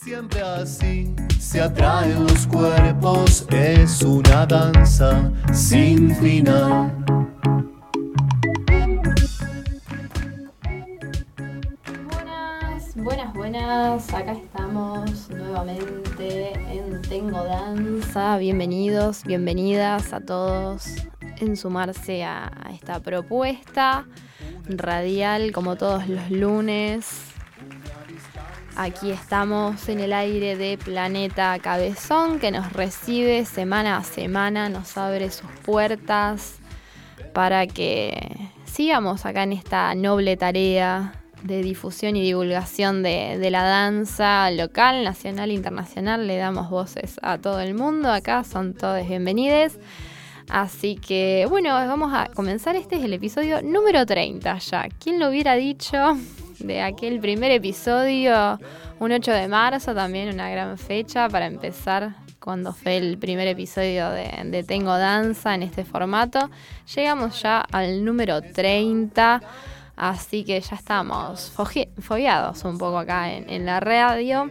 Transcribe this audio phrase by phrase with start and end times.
[0.00, 7.04] Siempre así se atraen los cuerpos, es una danza sin final.
[12.06, 14.14] Buenas, buenas, buenas.
[14.14, 18.38] Acá estamos nuevamente en Tengo Danza.
[18.38, 20.86] Bienvenidos, bienvenidas a todos
[21.40, 24.06] en sumarse a, esta propuesta
[24.68, 27.27] radial como todos los lunes.
[28.80, 34.96] Aquí estamos en el aire de Planeta Cabezón que nos recibe semana a semana, nos
[34.96, 36.60] abre sus puertas
[37.34, 44.48] para que sigamos acá en esta noble tarea de difusión y divulgación de, la danza
[44.52, 46.28] local, nacional internacional.
[46.28, 48.12] Le damos voces a todo el mundo.
[48.12, 49.72] Acá son todos bienvenidos.
[50.48, 52.76] Así que bueno, vamos a comenzar.
[52.76, 54.88] Este es el episodio número 30 ya.
[55.00, 56.16] ¿Quién lo hubiera dicho?
[56.58, 58.58] De aquel primer episodio,
[58.98, 64.10] un 8 de marzo, también una gran fecha para empezar cuando fue el primer episodio
[64.10, 66.50] de, Tengo Danza en este formato.
[66.94, 69.40] Llegamos ya al número 30.
[69.96, 71.52] Así que ya estamos
[71.98, 74.50] fogueados un poco acá en, en, la radio.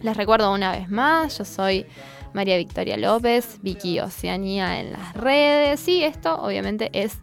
[0.00, 1.86] Les recuerdo una vez más, yo soy
[2.34, 5.88] María Victoria López, Vicky Oceanía en las redes.
[5.88, 7.18] Y esto obviamente es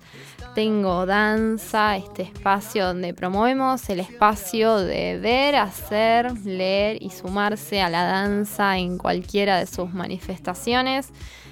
[0.55, 7.89] Tengo Danza, este espacio donde promovemos el espacio de ver, hacer, leer y sumarse a
[7.89, 11.09] la danza en cualquiera de sus manifestaciones.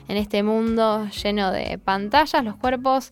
[0.08, 3.10] En este mundo lleno de pantallas, los cuerpos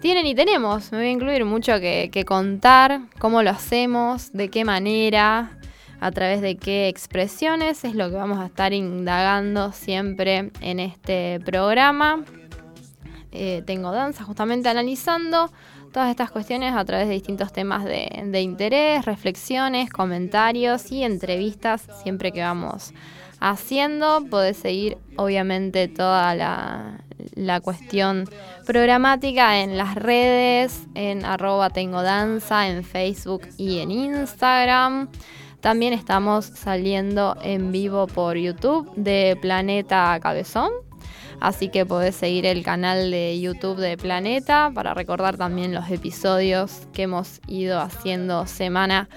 [0.00, 4.48] tienen y tenemos, me voy a incluir mucho que, que, contar, cómo lo hacemos, de
[4.48, 5.58] qué manera,
[6.00, 11.38] a través de qué expresiones, es lo que vamos a estar indagando siempre en este
[11.44, 12.24] programa.
[13.32, 15.50] Eh, tengo danza justamente analizando
[15.92, 22.32] todas estas cuestiones a través de distintos temas de, interés, reflexiones, comentarios y entrevistas siempre
[22.32, 22.92] que vamos
[23.40, 24.24] haciendo.
[24.30, 27.00] Podés seguir obviamente toda la,
[27.34, 28.28] la cuestión
[28.66, 35.08] programática en las redes, en arroba tengo danza, en Facebook y en Instagram.
[35.60, 40.72] También estamos saliendo en vivo por YouTube de Planeta Cabezón.
[41.42, 46.86] Así que podés seguir el canal de YouTube de Planeta para recordar también los episodios
[46.92, 49.08] que hemos ido haciendo semana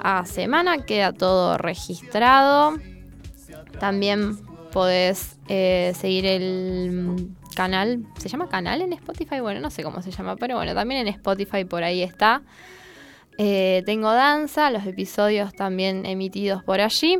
[0.00, 0.78] a semana.
[0.84, 2.78] Queda todo registrado.
[3.80, 4.38] También
[4.70, 8.06] podés eh, seguir el canal.
[8.16, 9.40] ¿Se llama canal en Spotify?
[9.40, 12.42] Bueno, no sé cómo se llama, pero bueno, también en Spotify por ahí está.
[13.38, 17.18] Eh, tengo danza, los episodios también emitidos por allí.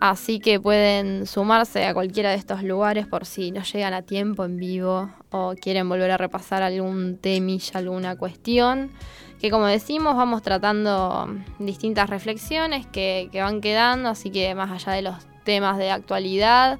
[0.00, 4.44] Así que pueden sumarse a cualquiera de estos lugares por si no llegan a tiempo
[4.44, 8.92] en vivo o quieren volver a repasar algún temilla, alguna cuestión.
[9.40, 15.02] Que como decimos, vamos tratando distintas reflexiones que, van quedando, así que más allá de
[15.02, 16.78] los temas de actualidad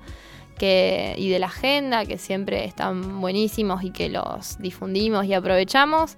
[0.61, 6.17] y de la agenda, que siempre están buenísimos y que los difundimos y aprovechamos,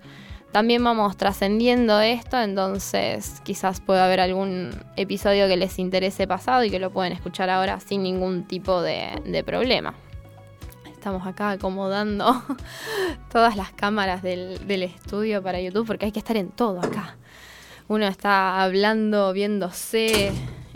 [0.53, 6.71] también vamos trascendiendo esto, entonces quizás pueda haber algún episodio que les interese pasado y
[6.71, 9.95] que lo pueden escuchar ahora sin ningún tipo de, problema.
[10.91, 12.43] Estamos acá acomodando
[13.33, 17.17] todas las cámaras del, estudio para YouTube porque hay que estar en todo acá.
[17.87, 20.33] Uno está hablando, viéndose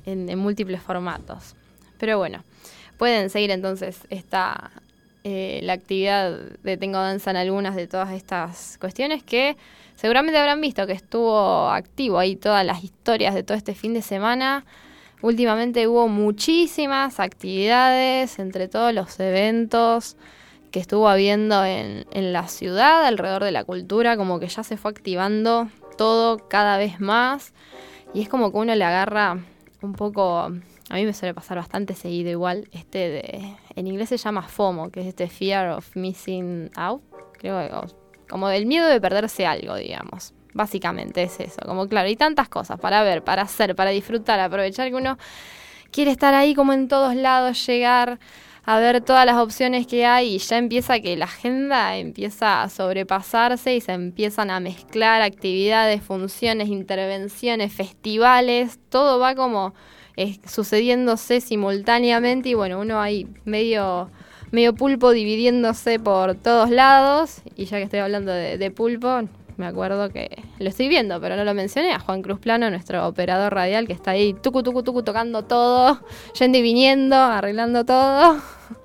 [0.07, 1.57] en múltiples formatos.
[1.99, 2.45] Pero bueno,
[2.97, 4.71] pueden seguir entonces esta,
[5.25, 9.57] eh, la actividad de Tengo Danza en algunas de todas estas cuestiones que
[9.97, 14.03] seguramente habrán visto que estuvo activo ahí todas las historias de todo este fin de
[14.03, 14.67] semana.
[15.23, 20.19] Últimamente hubo muchísimas actividades entre todos los eventos
[20.71, 24.77] que estuvo habiendo en, en la ciudad alrededor de la cultura, como que ya se
[24.77, 27.55] fue activando todo cada vez más
[28.13, 29.39] y es como que uno le agarra
[29.81, 30.53] un poco
[30.91, 34.91] a mí me suele pasar bastante seguido igual, este de, en inglés se llama FOMO,
[34.91, 37.03] que es este Fear of Missing Out,
[37.39, 37.95] creo que
[38.29, 40.33] como del miedo de perderse algo, digamos.
[40.53, 44.89] Básicamente es eso, como claro, hay tantas cosas para ver, para hacer, para disfrutar, aprovechar
[44.89, 45.19] que uno
[45.91, 48.21] quiere estar ahí como en todos lados, llegar
[48.65, 52.69] a ver todas las opciones que hay y ya empieza que la agenda empieza a
[52.69, 59.75] sobrepasarse y se empiezan a mezclar actividades, funciones, intervenciones, festivales, todo va como
[60.17, 64.11] eh, sucediéndose simultáneamente y bueno, uno ahí medio,
[64.53, 69.23] medio pulpo dividiéndose por todos lados y ya que estoy hablando de, de, pulpo,
[69.57, 73.07] me acuerdo que lo estoy viendo, pero no lo mencioné, a Juan Cruz Plano, nuestro
[73.07, 76.01] operador radial que está ahí tucu tucu tucu tocando todo,
[76.39, 78.41] yendo y viniendo, arreglando todo.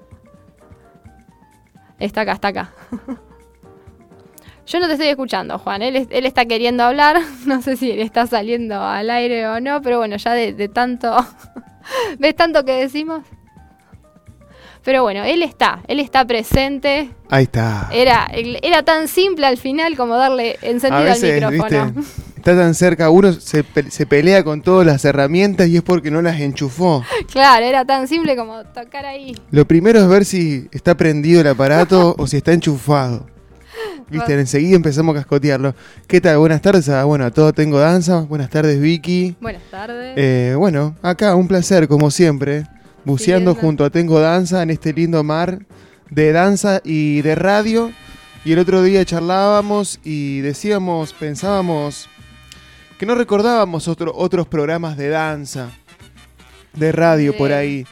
[2.00, 2.74] Está acá, está acá.
[4.70, 5.82] Yo no te estoy escuchando, Juan.
[5.82, 7.20] Él, él, está queriendo hablar.
[7.46, 10.70] No sé si le está saliendo al aire o no, pero bueno, ya de, de
[10.70, 11.16] tanto
[12.20, 13.24] ¿Ves tanto que decimos?
[14.84, 17.10] Pero bueno, él está, él está presente.
[17.30, 17.90] Ahí está.
[17.92, 18.30] Era,
[18.62, 21.94] era tan simple al final como darle encendido al micrófono.
[22.38, 26.22] está tan cerca, uno se, se, pelea con todas las herramientas y es porque no
[26.22, 27.04] las enchufó.
[27.32, 29.36] Claro, era tan simple como tocar ahí.
[29.52, 33.28] Lo primero es ver si está prendido el aparato o si está enchufado.
[34.10, 35.76] Viste, enseguida empezamos a cascotearlo.
[36.08, 36.38] ¿Qué tal?
[36.40, 38.22] Buenas tardes a, bueno, a todo tengo danza.
[38.22, 39.36] Buenas tardes, Vicky.
[39.40, 40.14] Buenas tardes.
[40.16, 42.66] Eh, bueno, acá un placer, como siempre,
[43.06, 45.60] buceando junto a Tengo Danza en este lindo mar
[46.10, 47.92] de danza y de radio.
[48.46, 52.10] Y el otro día charlábamos y decíamos, pensábamos
[52.98, 55.70] que no recordábamos otros programas de danza,
[56.74, 57.86] de radio por ahí.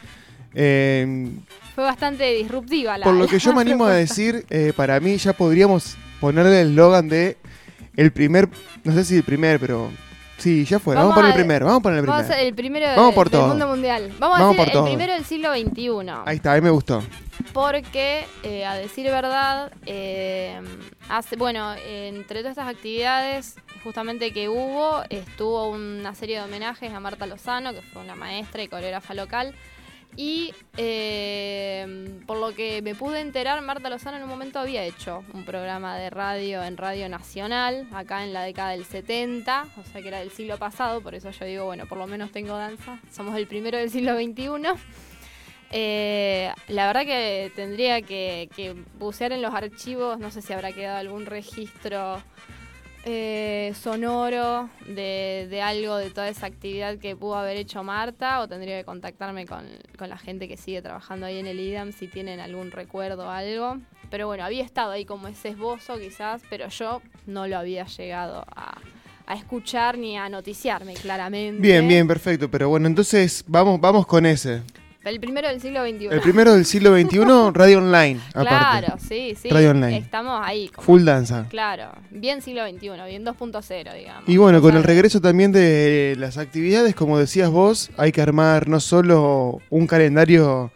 [0.54, 1.30] Eh,
[1.78, 5.16] Fue bastante disruptiva la Por lo que yo me animo a decir, eh, para mí
[5.16, 7.36] ya podríamos ponerle el eslogan de
[7.94, 8.48] el primer,
[8.82, 9.88] no sé si el primer, pero
[10.38, 10.96] sí, ya fue.
[10.96, 12.18] Vamos, por el primero, vamos por el primero.
[12.18, 14.12] Vamos a el primero vamos por del mundo mundial.
[14.18, 16.10] Vamos, a hacer el primero del siglo XXI.
[16.26, 17.00] Ahí está, ahí me gustó.
[17.52, 19.70] Porque, eh, a decir verdad,
[21.08, 23.54] hace, bueno, entre todas estas actividades
[23.84, 28.64] justamente que hubo, estuvo una serie de homenajes a Marta Lozano, que fue una maestra
[28.64, 29.54] y coreógrafa local.
[30.16, 35.24] Y eh, por lo que me pude enterar, Marta Lozano en un momento había hecho
[35.32, 40.02] un programa de radio en Radio Nacional, acá en la década del 70, o sea
[40.02, 42.98] que era del siglo pasado, por eso yo digo, bueno, por lo menos tengo danza,
[43.12, 44.80] somos el primero del siglo XXI.
[45.70, 50.72] Eh, la verdad que tendría que, que bucear en los archivos, no sé si habrá
[50.72, 52.22] quedado algún registro
[53.10, 58.78] eh, sonoro de, algo de toda esa actividad que pudo haber hecho Marta o tendría
[58.78, 59.64] que contactarme con,
[59.98, 63.78] la gente que sigue trabajando ahí en el IDAM si tienen algún recuerdo o algo.
[64.10, 68.44] Pero bueno, había estado ahí como ese esbozo quizás, pero yo no lo había llegado
[68.54, 68.78] a,
[69.26, 71.62] a escuchar ni a noticiarme claramente.
[71.62, 72.50] Bien, bien, perfecto.
[72.50, 74.62] Pero bueno, entonces vamos, vamos con ese.
[75.04, 76.06] El primero del siglo XXI.
[76.10, 77.18] El primero del siglo XXI,
[77.52, 78.20] radio online.
[78.32, 79.48] Claro, sí, sí.
[79.48, 79.98] Radio online.
[79.98, 80.70] Estamos ahí.
[80.76, 81.46] Full danza.
[81.48, 84.28] Claro, bien siglo XXI, bien 2.0, digamos.
[84.28, 88.68] Y bueno, con el regreso también de las actividades, como decías vos, hay que armar
[88.68, 90.72] no solo un calendario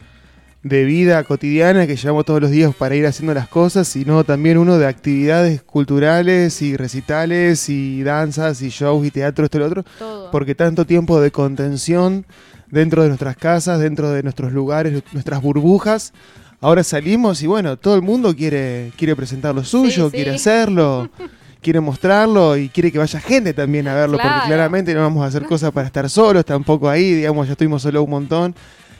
[0.63, 4.59] de vida cotidiana que llevamos todos los días para ir haciendo las cosas, sino también
[4.59, 9.67] uno de actividades culturales y recitales y danzas y shows y teatro, esto y lo
[9.67, 9.85] otro.
[9.99, 10.31] Todo.
[10.31, 12.25] Porque tanto tiempo de contención
[12.73, 16.13] dentro de nuestras casas, dentro de nuestros lugares, nuestras burbujas.
[16.61, 21.11] Ahora salimos y bueno, todo el mundo quiere, quiere presentar lo suyo, quiere hacerlo,
[21.61, 25.27] quiere mostrarlo y quiere que vaya gente también a verlo, porque claramente no vamos a
[25.27, 28.55] hacer cosas para estar solos, tampoco ahí, digamos, ya estuvimos solo un montón.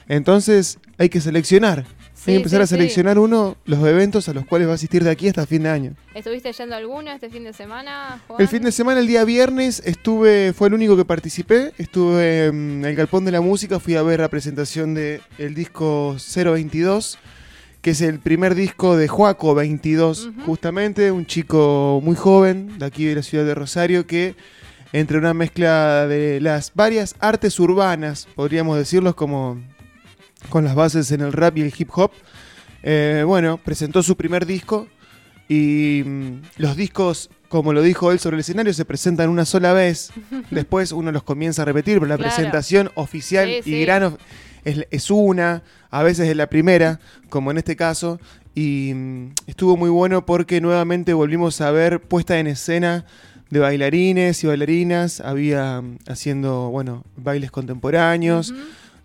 [0.07, 1.83] Entonces hay que seleccionar.
[2.25, 5.09] Hay que empezar a seleccionar uno los eventos a los cuales va a asistir de
[5.09, 5.93] aquí hasta fin de año.
[6.13, 8.21] ¿Estuviste yendo a alguno este fin de semana?
[8.39, 11.73] El fin de semana, el día viernes, estuve, fue el único que participé.
[11.77, 16.15] Estuve en el Galpón de la Música, fui a ver la presentación del el disco
[16.33, 17.17] 022,
[17.81, 23.03] que es el primer disco de Joaco 22, justamente, un chico muy joven de aquí
[23.03, 24.35] de la ciudad de Rosario que
[24.93, 29.59] entre una mezcla de las varias artes urbanas, podríamos decirlos como
[30.49, 32.11] con las bases en el rap y el hip hop.
[32.83, 34.87] Eh, bueno, presentó su primer disco
[35.47, 39.73] y mm, los discos, como lo dijo él sobre el escenario, se presentan una sola
[39.73, 40.11] vez.
[40.51, 44.17] Después uno los comienza a repetir, pero la presentación oficial y grano
[44.65, 48.19] es, una, a veces es la primera, como en este caso.
[48.55, 53.05] Y mm, estuvo muy bueno porque nuevamente volvimos a ver puesta en escena
[53.49, 55.21] de bailarines y bailarinas.
[55.21, 58.53] Había mm, haciendo, bueno, bailes contemporáneos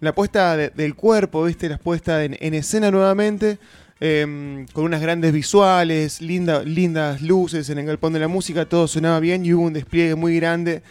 [0.01, 1.69] la puesta del cuerpo, ¿viste?
[1.69, 3.59] La puesta en, escena nuevamente.
[4.01, 9.19] Em, con unas grandes visuales, lindas luces en el galpón de la música, todo sonaba
[9.19, 10.83] bien y hubo un despliegue muy grande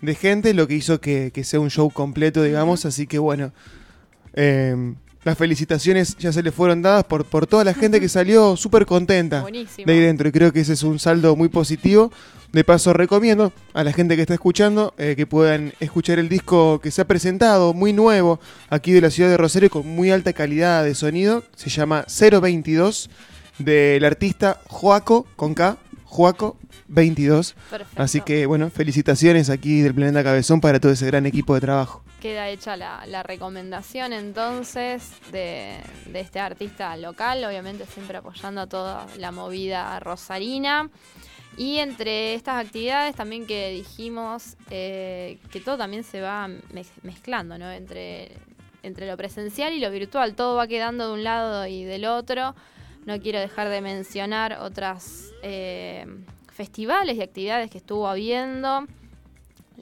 [0.00, 2.84] de gente, lo que hizo que, sea un show completo, digamos.
[2.84, 3.52] Así que bueno,
[4.34, 8.56] em, las felicitaciones ya se le fueron dadas por, por toda la gente que salió
[8.56, 10.28] súper contenta de ahí dentro.
[10.28, 12.12] Y creo que ese es un saldo muy positivo.
[12.52, 16.80] De paso, recomiendo a la gente que está escuchando eh, que puedan escuchar el disco
[16.82, 20.34] que se ha presentado, muy nuevo, aquí de la ciudad de Rosario, con muy alta
[20.34, 21.44] calidad de sonido.
[21.56, 23.08] Se llama 022,
[23.58, 25.78] del artista Joaco, con K,
[26.12, 27.54] Joaco 22.
[27.96, 32.04] Así que, bueno, felicitaciones aquí del Planeta Cabezón para todo ese gran equipo de trabajo.
[32.20, 39.06] Queda hecha la, recomendación entonces de, de, este artista local, obviamente siempre apoyando a toda
[39.16, 40.90] la movida rosarina.
[41.56, 46.48] Y entre estas actividades también que dijimos eh, que todo también se va
[47.02, 47.70] mezclando, ¿no?
[47.72, 48.32] Entre,
[48.82, 50.34] entre lo presencial y lo virtual.
[50.34, 52.54] Todo va quedando de un lado y del otro.
[53.04, 56.06] No quiero dejar de mencionar otras eh,
[56.52, 58.86] festivales y actividades que estuvo habiendo.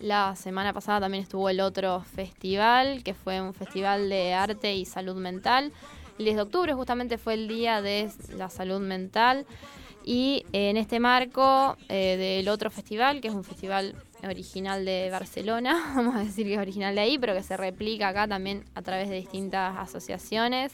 [0.01, 4.87] La semana pasada también estuvo el otro festival, que fue un festival de arte y
[4.87, 5.73] salud mental.
[6.19, 9.45] El 10 de octubre justamente fue el día de la salud mental.
[10.03, 15.93] Y en este marco eh, del otro festival, que es un festival original de Barcelona,
[15.97, 18.81] vamos a decir que es original de ahí, pero que se replica acá también a
[18.81, 20.73] través de distintas asociaciones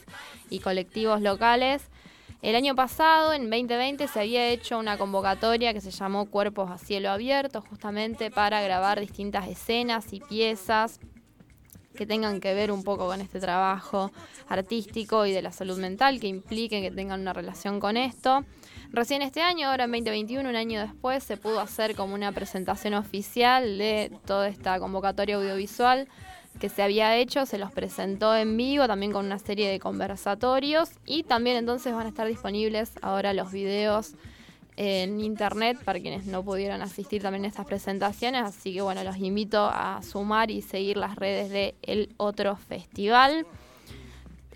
[0.49, 1.83] y colectivos locales.
[2.41, 6.77] El año pasado, en 2020, se había hecho una convocatoria que se llamó Cuerpos a
[6.77, 10.99] Cielo Abierto, justamente para grabar distintas escenas y piezas
[11.95, 14.11] que tengan que ver un poco con este trabajo
[14.47, 18.45] artístico y de la salud mental, que impliquen que tengan una relación con esto.
[18.91, 22.93] Recién este año, ahora en 2021, un año después, se pudo hacer como una presentación
[22.93, 26.07] oficial de toda esta convocatoria audiovisual
[26.59, 30.89] que se había hecho, se los presentó en vivo también con una serie de conversatorios
[31.05, 34.15] y también entonces van a estar disponibles ahora los videos
[34.77, 39.17] en internet para quienes no pudieron asistir también a estas presentaciones, así que bueno, los
[39.17, 43.45] invito a sumar y seguir las redes de El Otro Festival.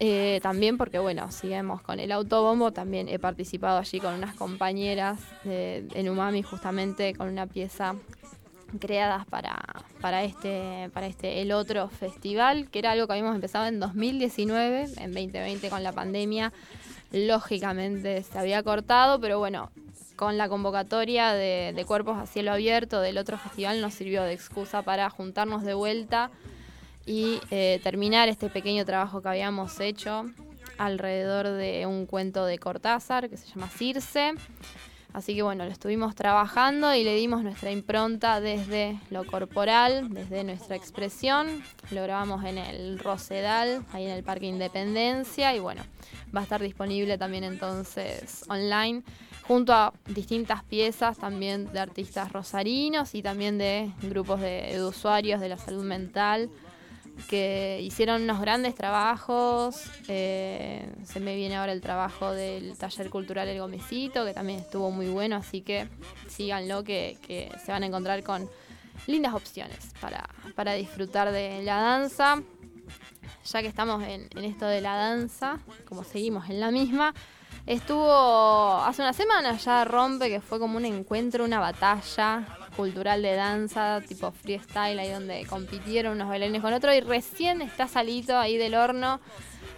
[0.03, 5.19] Eh, también porque, bueno, sigamos con el autobombo, también he participado allí con unas compañeras
[5.43, 7.95] de, en Umami, justamente con una pieza
[8.79, 9.57] creadas para,
[9.99, 14.89] para, este, para este El Otro Festival, que era algo que habíamos empezado en 2019,
[14.97, 16.53] en 2020 con la pandemia,
[17.11, 19.71] lógicamente se había cortado, pero bueno,
[20.15, 24.83] con la convocatoria de, Cuerpos a Cielo Abierto del otro festival nos sirvió de excusa
[24.83, 26.29] para juntarnos de vuelta
[27.07, 30.25] y eh, terminar este pequeño trabajo que habíamos hecho
[30.77, 34.33] alrededor de un cuento de Cortázar que se llama Circe.
[35.13, 40.43] Así que bueno, lo estuvimos trabajando y le dimos nuestra impronta desde lo corporal, desde
[40.43, 41.61] nuestra expresión.
[41.91, 45.83] Lo grabamos en el Rosedal, ahí en el Parque Independencia y bueno,
[46.35, 49.03] va a estar disponible también entonces online
[49.43, 55.49] junto a distintas piezas también de artistas rosarinos y también de grupos de usuarios de
[55.49, 56.49] la salud mental
[57.27, 59.83] que hicieron unos grandes trabajos.
[60.07, 64.91] Eh, se me viene ahora el trabajo del taller cultural El Gomecito, que también estuvo
[64.91, 65.87] muy bueno, así que
[66.27, 67.17] síganlo, que,
[67.63, 68.49] se van a encontrar con
[69.07, 72.41] lindas opciones para, para disfrutar de la danza.
[73.45, 77.13] Ya que estamos en esto de la danza, como seguimos en la misma,
[77.67, 83.33] Estuvo hace una semana ya Rompe, que fue como un encuentro, una batalla cultural de
[83.35, 86.95] danza, tipo freestyle, ahí donde compitieron unos bailarines con otros.
[86.95, 89.19] Y recién está salido ahí del horno.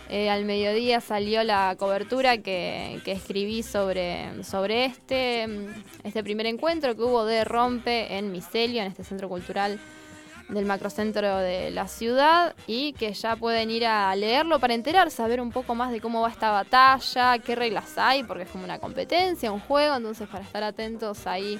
[0.10, 5.48] Eh, al mediodía salió la cobertura que, que, escribí sobre, sobre este,
[6.04, 9.80] este primer encuentro que hubo de Rompe en Micelio, en este centro cultural
[10.54, 15.42] del macrocentro de la ciudad y que ya pueden ir a leerlo para enterarse, saber
[15.42, 18.80] un poco más de cómo va esta batalla, qué reglas hay, porque es como una
[18.80, 21.60] competencia, un juego, entonces para estar atentos ahí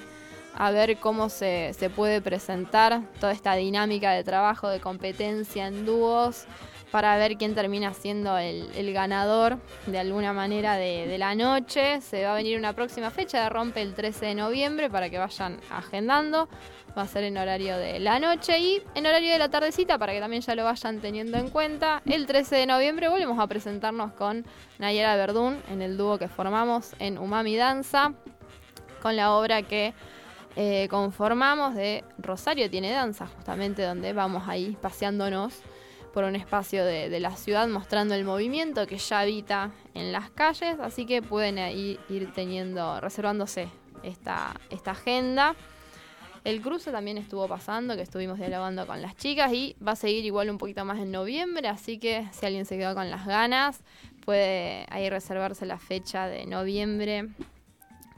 [0.56, 5.84] a ver cómo se, se puede presentar toda esta dinámica de trabajo, de competencia en
[5.84, 6.46] dúos,
[6.94, 12.00] para ver quién termina siendo el, ganador de alguna manera de, de, la noche.
[12.00, 15.18] Se va a venir una próxima fecha de Rompe el 13 de noviembre para que
[15.18, 16.48] vayan agendando
[16.96, 20.12] va a ser en horario de la noche y en horario de la tardecita para
[20.12, 22.02] que también ya lo vayan teniendo en cuenta.
[22.06, 24.44] El 13 de noviembre volvemos a presentarnos con
[24.78, 28.12] Nayara Verdún en el dúo que formamos en Umami Danza
[29.02, 29.92] con la obra que
[30.56, 35.60] eh, conformamos de Rosario tiene danza, justamente donde vamos ahí paseándonos
[36.12, 40.78] por un espacio de, la ciudad mostrando el movimiento que ya habita en las calles,
[40.80, 43.68] así que pueden ir teniendo, reservándose
[44.04, 44.54] esta
[44.86, 45.56] agenda.
[46.44, 50.26] El cruce también estuvo pasando, que estuvimos dialogando con las chicas y va a seguir
[50.26, 53.82] igual un poquito más en noviembre, así que si alguien se quedó con las ganas,
[54.26, 57.30] puede ahí reservarse la fecha de noviembre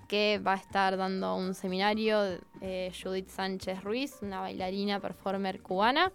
[0.09, 6.13] que va a estar dando un seminario eh, Judith Sánchez Ruiz, una bailarina performer cubana.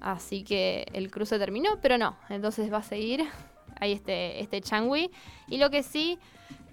[0.00, 3.24] Así que el cruce terminó, pero no, entonces va a seguir
[3.80, 5.10] ahí este, este changui.
[5.48, 6.18] Y lo que sí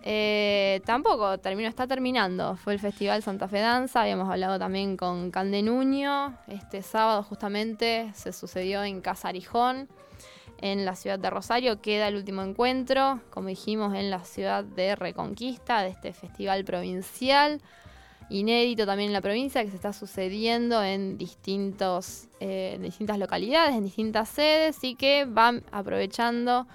[0.10, 2.56] eh, tampoco terminó, está terminando.
[2.56, 6.34] Fue el Festival Santa Fe Danza, habíamos hablado también con Cande Nuño.
[6.48, 9.90] Este sábado justamente se sucedió en Casarijón,
[10.62, 11.82] en la ciudad de Rosario.
[11.82, 17.62] Queda el último encuentro, como dijimos, en la ciudad de Reconquista, de este festival provincial.
[18.30, 23.84] Inédito también en la provincia, que se está sucediendo en distintos, eh, distintas localidades, en
[23.84, 26.66] distintas sedes, y que van aprovechando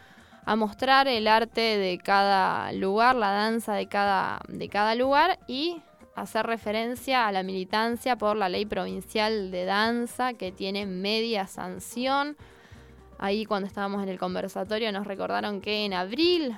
[0.44, 5.80] a mostrar el arte de cada lugar, la danza de cada, de cada lugar y
[6.14, 12.37] hacer referencia a la militancia por la ley provincial de danza que tiene media sanción.
[13.18, 16.56] Ahí cuando estábamos en el conversatorio nos recordaron que en abril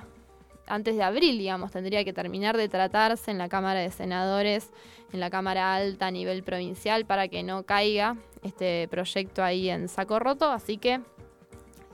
[0.67, 4.71] antes de abril, digamos, tendría que terminar de tratarse en la Cámara de Senadores,
[5.13, 9.87] en la Cámara Alta a nivel provincial, para que no caiga este proyecto ahí en
[9.87, 10.49] saco roto.
[10.51, 11.01] Así que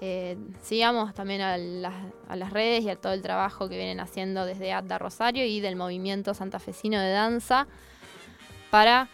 [0.03, 4.73] eh, sigamos también a las, redes y a todo el trabajo que vienen haciendo desde
[4.73, 7.67] ADDA Rosario y del movimiento santafesino de danza
[8.71, 9.09] para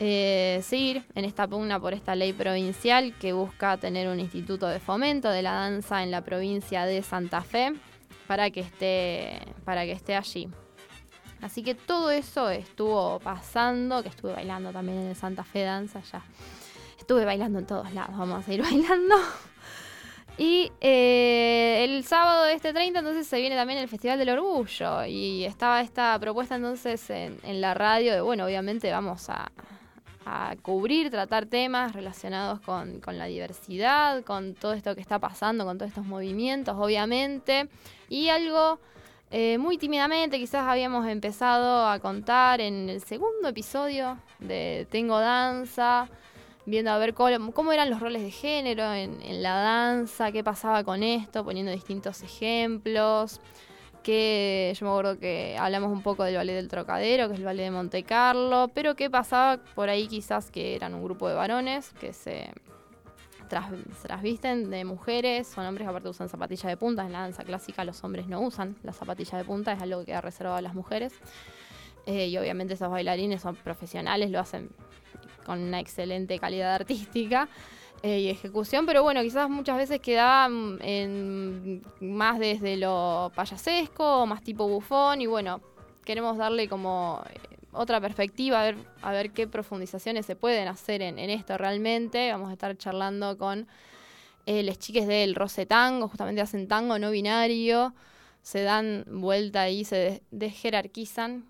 [0.00, 4.80] eh, seguir en esta pugna por esta ley provincial que busca tener un instituto de
[4.80, 7.72] fomento de la danza en la provincia de Santa Fe
[8.26, 10.48] para que esté, para que esté allí.
[11.42, 16.00] Así que todo eso estuvo pasando, que estuve bailando también en el Santa Fe Danza
[16.00, 16.24] ya.
[16.98, 19.14] Estuve bailando en todos lados, vamos a seguir bailando.
[20.36, 25.04] Y eh, el sábado de este 30 entonces se viene también el Festival del Orgullo.
[25.06, 29.50] Y estaba esta propuesta entonces en, la radio de, bueno, obviamente vamos a,
[30.62, 35.90] cubrir, tratar temas relacionados con, la diversidad, con todo esto que está pasando, con todos
[35.90, 37.68] estos movimientos, obviamente,
[38.08, 38.80] y algo
[39.30, 46.08] eh, muy tímidamente quizás habíamos empezado a contar en el segundo episodio de Tengo Danza
[46.66, 51.02] viendo a ver cómo, eran los roles de género en, la danza, qué pasaba con
[51.02, 53.40] esto, poniendo distintos ejemplos.
[54.02, 57.46] Que yo me acuerdo que hablamos un poco del ballet del Trocadero, que es el
[57.46, 61.34] ballet de Monte Carlo, pero qué pasaba por ahí quizás que eran un grupo de
[61.34, 62.50] varones que se
[64.02, 67.84] trasvisten de mujeres, son hombres que aparte usan zapatillas de punta, en la danza clásica
[67.84, 70.74] los hombres no usan las zapatillas de punta, es algo que queda reservado a las
[70.74, 71.12] mujeres.
[72.06, 74.68] Eh, y obviamente esos bailarines son profesionales, lo hacen
[75.44, 77.48] con una excelente calidad artística
[78.06, 84.26] eh, y ejecución, pero bueno, quizás muchas veces queda mm, en, más desde lo payasesco,
[84.26, 85.62] más tipo bufón, y bueno,
[86.04, 87.38] queremos darle como eh,
[87.72, 92.30] otra perspectiva, a ver, a ver qué profundizaciones se pueden hacer en, esto realmente.
[92.30, 93.66] Vamos a estar charlando con
[94.44, 97.94] eh, las chiques del Rose Tango, justamente hacen tango no binario,
[98.42, 101.46] se dan vuelta y se desjerarquizan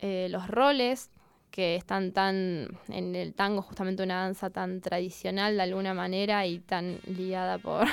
[0.00, 1.10] los roles
[1.58, 6.60] que están tan en el tango, justamente una danza tan tradicional de alguna manera y
[6.60, 7.88] tan ligada por,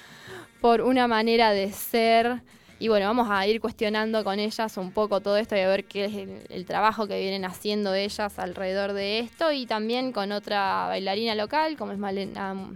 [0.62, 2.40] por una manera de ser.
[2.78, 5.84] Y bueno, vamos a ir cuestionando con ellas un poco todo esto y a ver
[5.84, 9.52] qué es el, trabajo que vienen haciendo ellas alrededor de esto.
[9.52, 12.70] Y también con otra bailarina local, como es Malena mm,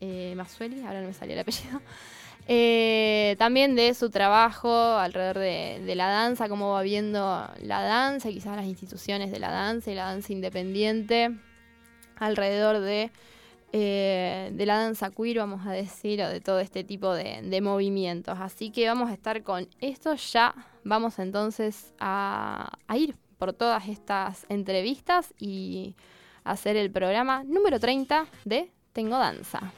[0.00, 0.34] eh,
[0.86, 1.82] ahora no me salió el apellido.
[2.48, 8.56] Eh, también de su trabajo alrededor de, la danza, cómo va viendo la danza, quizás
[8.56, 11.30] las instituciones de la danza y la danza independiente
[12.16, 13.10] alrededor de,
[13.72, 18.38] eh, la danza queer, vamos a decir, o de todo este tipo de, movimientos.
[18.40, 23.88] Así que vamos a estar con esto, ya vamos entonces a, a ir por todas
[23.88, 25.94] estas entrevistas y
[26.44, 29.72] hacer el programa número 30 de Tengo Danza.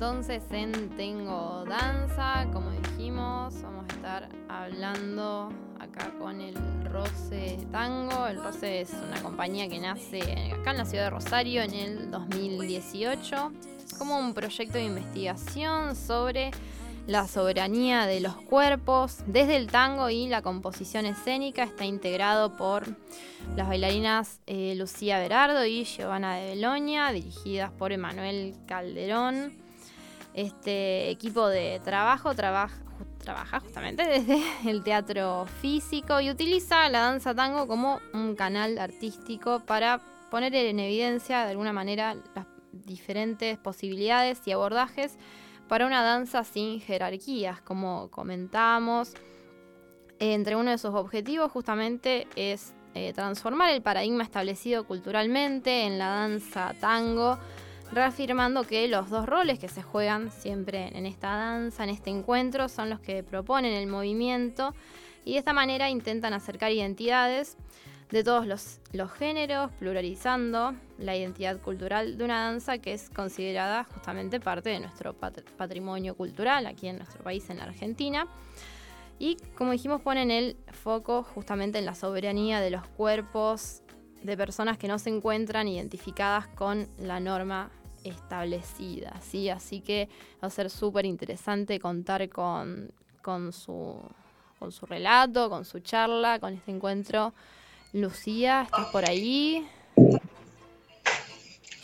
[0.00, 8.26] Entonces en Tengo Danza, como dijimos, vamos a estar hablando acá con el Roce Tango.
[8.26, 10.22] El Roce es una compañía que nace
[10.58, 13.52] acá en la ciudad de Rosario en el 2018
[13.98, 16.50] como un proyecto de investigación sobre
[17.06, 21.64] la soberanía de los cuerpos desde el tango y la composición escénica.
[21.64, 22.86] Está integrado por
[23.54, 29.68] las bailarinas eh, Lucía Berardo y Giovanna de Beloña, dirigidas por Emanuel Calderón.
[30.34, 37.66] Este equipo de trabajo trabaja, justamente desde el teatro físico y utiliza la danza tango
[37.66, 44.52] como un canal artístico para poner en evidencia de alguna manera las diferentes posibilidades y
[44.52, 45.18] abordajes
[45.68, 49.14] para una danza sin jerarquías, como comentamos.
[50.18, 56.08] Entre uno de sus objetivos justamente es eh, transformar el paradigma establecido culturalmente en la
[56.08, 57.38] danza tango
[57.92, 62.68] reafirmando que los dos roles que se juegan siempre en esta danza, en este encuentro,
[62.68, 64.74] son los que proponen el movimiento
[65.24, 67.56] y de esta manera intentan acercar identidades
[68.10, 74.40] de todos los, géneros, pluralizando la identidad cultural de una danza que es considerada justamente
[74.40, 78.26] parte de nuestro patrimonio cultural aquí en nuestro país, en la Argentina.
[79.20, 83.82] Y como dijimos, ponen el foco justamente en la soberanía de los cuerpos
[84.22, 87.70] de personas que no se encuentran identificadas con la norma
[88.04, 89.48] establecida, ¿sí?
[89.48, 90.08] Así que
[90.42, 92.90] va a ser súper interesante contar con,
[93.22, 94.00] con, su,
[94.58, 97.32] con su relato, con su charla, con este encuentro.
[97.92, 99.66] Lucía, ¿estás por ahí?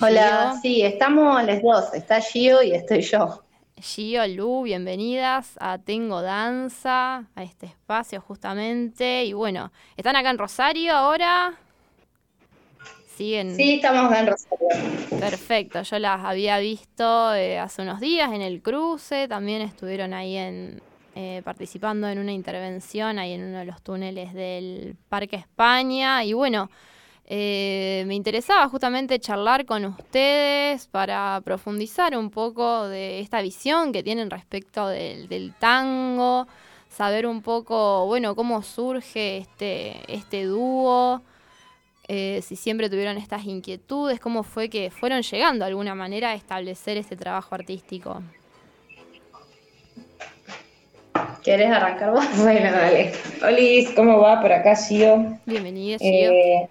[0.01, 3.43] Hola, sí, estamos las dos, está Gio y estoy yo.
[3.81, 9.25] Gio, Lu, bienvenidas a Tengo Danza, a este espacio justamente.
[9.25, 11.59] Y bueno, ¿están acá en Rosario ahora?
[13.17, 13.57] ¿Siguen?
[13.57, 14.69] Sí, estamos en Rosario.
[15.19, 20.37] Perfecto, yo las había visto eh, hace unos días en el cruce, también estuvieron ahí
[20.37, 20.83] en,
[21.15, 26.23] eh, participando en una intervención ahí en uno de los túneles del Parque España.
[26.25, 26.69] Y bueno,
[27.25, 34.03] eh, me interesaba justamente charlar con ustedes para profundizar un poco de esta visión que
[34.03, 36.47] tienen respecto del, tango,
[36.91, 41.23] saber un poco, bueno, cómo surge este, este dúo,
[42.09, 46.35] eh, si siempre tuvieron estas inquietudes, cómo fue que fueron llegando de alguna manera a
[46.35, 48.23] establecer este trabajo artístico.
[51.43, 52.25] ¿Quieres arrancar vos?
[52.39, 53.13] Bueno, dale.
[53.43, 54.41] Hola, ¿cómo va?
[54.41, 55.39] Por acá, Gio.
[55.47, 56.31] Bienvenida, Gio.
[56.33, 56.69] Eh,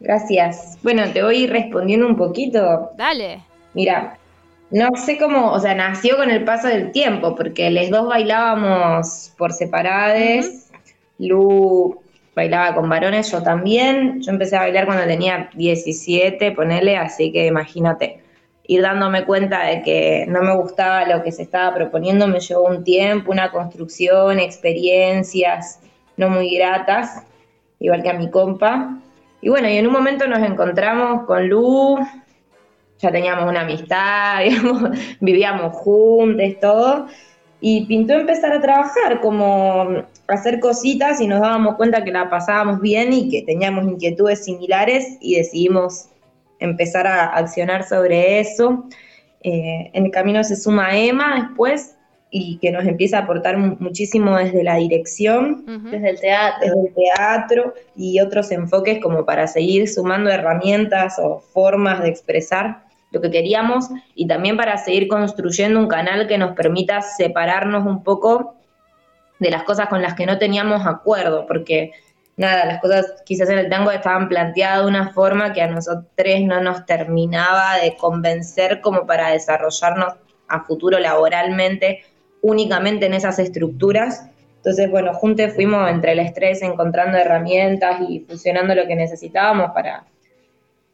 [0.00, 0.78] Gracias.
[0.82, 2.90] Bueno, te voy respondiendo un poquito.
[2.96, 3.42] Dale.
[3.74, 4.16] Mira,
[4.70, 9.32] no sé cómo, o sea, nació con el paso del tiempo, porque los dos bailábamos
[9.36, 10.70] por separades.
[11.18, 12.00] Lu
[12.38, 14.22] bailaba con varones, yo también.
[14.22, 18.22] Yo empecé a bailar cuando tenía 17, ponele, así que imagínate.
[18.70, 22.64] Ir dándome cuenta de que no me gustaba lo que se estaba proponiendo me llevó
[22.64, 25.80] un tiempo, una construcción, experiencias
[26.18, 27.22] no muy gratas,
[27.78, 28.98] igual que a mi compa.
[29.40, 31.98] Y bueno, y en un momento nos encontramos con Lu,
[32.98, 34.40] ya teníamos una amistad,
[35.20, 37.06] vivíamos juntos, todo,
[37.60, 42.80] y pintó empezar a trabajar, como hacer cositas y nos dábamos cuenta que la pasábamos
[42.80, 46.08] bien y que teníamos inquietudes similares y decidimos
[46.58, 48.84] empezar a accionar sobre eso.
[49.42, 51.96] Eh, en el camino se suma Emma después
[52.30, 56.94] y que nos empieza a aportar muchísimo desde la dirección, desde el teatro, desde el
[56.94, 63.30] teatro y otros enfoques como para seguir sumando herramientas o formas de expresar lo que
[63.30, 68.57] queríamos y también para seguir construyendo un canal que nos permita separarnos un poco
[69.38, 71.92] de las cosas con las que no teníamos acuerdo, porque
[72.36, 76.06] nada, las cosas quizás en el tango estaban planteadas de una forma que a nosotros
[76.42, 80.14] no nos terminaba de convencer como para desarrollarnos
[80.48, 82.04] a futuro laboralmente
[82.40, 84.28] únicamente en esas estructuras.
[84.56, 90.04] Entonces, bueno, juntos fuimos entre el estrés encontrando herramientas y fusionando lo que necesitábamos para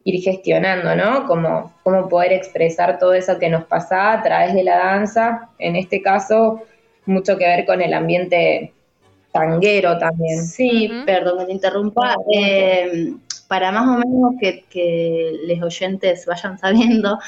[0.04, 1.26] ir gestionando, ¿no?
[1.26, 5.48] Como, cómo poder expresar todo eso que nos pasaba a través de la danza.
[5.58, 6.62] En este caso,
[7.06, 8.72] mucho que ver con el ambiente
[9.32, 10.44] tanguero también.
[10.44, 12.14] Sí, perdón que te interrumpa.
[12.32, 13.14] Eh,
[13.48, 17.18] para más o menos que, que los oyentes vayan sabiendo,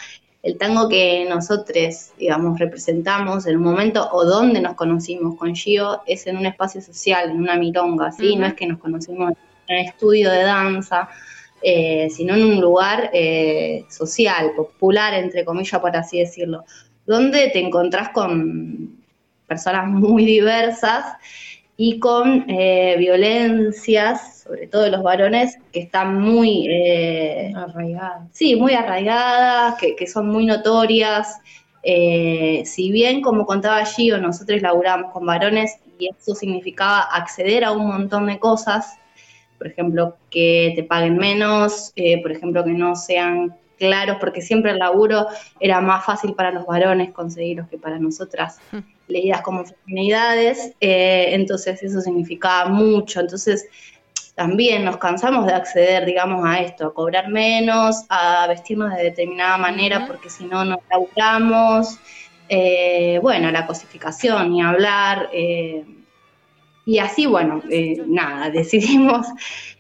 [0.47, 6.03] el tango que nosotros, digamos, representamos en un momento o donde nos conocimos con Gio
[6.07, 8.37] es en un espacio social, en una milonga, ¿sí?
[8.37, 9.33] No es que nos conocimos
[9.67, 11.09] en un estudio de danza,
[11.63, 16.65] eh, sino en un lugar eh, social, popular, entre comillas, por así decirlo,
[17.07, 18.96] donde te encontrás con
[19.47, 21.05] personas muy diversas
[21.77, 26.67] y con eh, violencias sobre todo los varones, que están muy...
[26.69, 28.29] Eh, arraigadas.
[28.33, 31.41] Sí, muy arraigadas, que, son muy notorias.
[31.83, 37.73] Eh, si bien, como contaba Gio, nosotros laburamos con varones y eso significaba acceder a
[37.73, 38.99] un montón de cosas,
[39.59, 44.73] por ejemplo, que te paguen menos, eh, por ejemplo, que no sean claros, porque siempre
[44.73, 45.27] el laburo
[45.61, 48.59] era más fácil para los varones conseguirlos que para nosotras,
[49.09, 53.21] leídas como feminidades, entonces eso significaba mucho.
[53.21, 53.69] Entonces,
[54.37, 59.57] también nos cansamos de acceder, digamos, a esto, a cobrar menos, a vestirnos de determinada
[59.57, 61.99] manera, porque si no, no laburamos.
[62.47, 65.31] Eh, bueno, la cosificación, ni hablar.
[65.33, 65.87] Eh,
[66.85, 69.27] y así, bueno, eh, nada, decidimos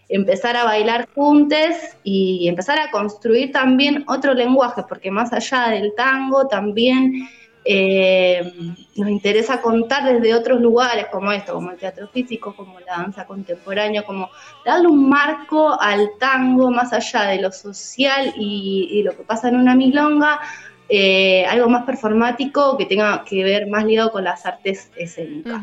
[0.08, 5.92] empezar a bailar juntos y empezar a construir también otro lenguaje, porque más allá del
[5.94, 7.28] tango también
[7.68, 8.52] eh,
[8.96, 13.26] nos interesa contar desde otros lugares como esto, como el teatro físico, como la danza
[13.26, 14.30] contemporánea, como
[14.64, 19.56] darle un marco al tango más allá de lo social y, lo que pasa en
[19.56, 20.40] una milonga,
[20.88, 25.62] eh, algo más performático que tenga que ver más ligado con las artes escénicas.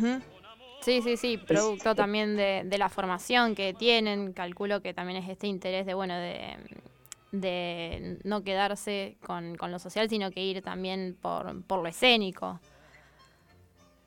[0.81, 5.29] Sí, sí, sí, producto también de, de, la formación que tienen, calculo que también es
[5.29, 6.57] este interés de, bueno, de
[7.33, 12.59] de no quedarse con, lo social, sino que ir también por, por lo escénico.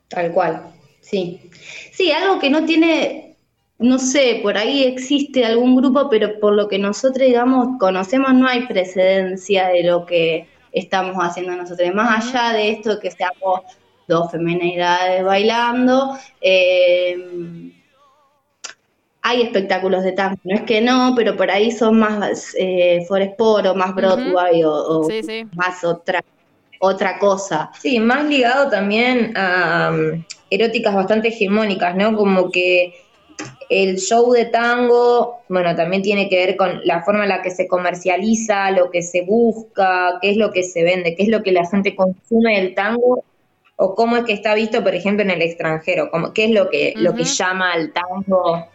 [0.07, 1.51] Tal cual, sí.
[1.91, 3.35] Sí, algo que no tiene,
[3.79, 8.47] no sé, por ahí existe algún grupo, pero por lo que nosotros, digamos, conocemos, no
[8.47, 11.93] hay precedencia de lo que estamos haciendo nosotros.
[11.93, 13.61] Más allá de esto que seamos
[14.07, 17.73] dos femenidades bailando, eh,
[19.27, 23.75] hay espectáculos de tango, no es que no, pero por ahí son más eh, Foresporo,
[23.75, 25.05] más Broadway o,
[25.53, 26.23] más otra
[26.79, 27.69] otra cosa.
[27.77, 32.15] Sí, más ligado también a um, eróticas bastante hegemónicas, ¿no?
[32.15, 32.93] Como que
[33.69, 37.51] el show de tango, bueno, también tiene que ver con la forma en la que
[37.51, 41.43] se comercializa, lo que se busca, qué es lo que se vende, qué es lo
[41.43, 43.25] que la gente consume del tango
[43.75, 46.69] o cómo es que está visto, por ejemplo, en el extranjero, como, qué es lo
[46.69, 48.67] que, lo que llama al tango,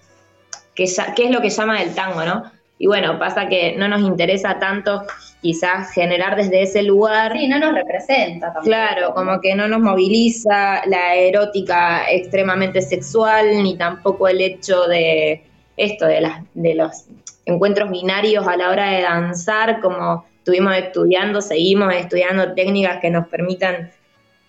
[0.75, 2.45] qué, qué es lo que llama el tango, ¿no?
[2.79, 5.05] Y bueno, pasa que no nos interesa tanto
[5.41, 7.33] quizás generar desde ese lugar.
[7.33, 8.67] Sí, no nos representa tampoco.
[8.67, 15.45] Claro, como que no nos moviliza la erótica extremadamente sexual, ni tampoco el hecho de
[15.77, 17.05] esto, de, las, de los
[17.45, 23.29] encuentros binarios a la hora de danzar, como estuvimos estudiando, seguimos estudiando técnicas que nos
[23.29, 23.93] permitan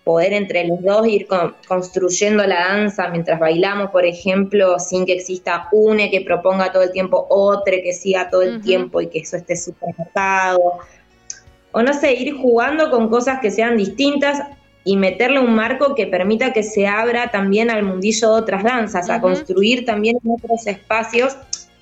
[0.04, 1.26] poder entre los dos ir
[1.66, 6.92] construyendo la danza mientras bailamos, por ejemplo, sin que exista une que proponga todo el
[6.92, 10.60] tiempo otro que siga todo el tiempo y que eso esté supermercado.
[11.72, 14.42] O no sé, ir jugando con cosas que sean distintas
[14.84, 19.08] y meterle un marco que permita que se abra también al mundillo de otras danzas,
[19.08, 21.36] a construir también otros espacios.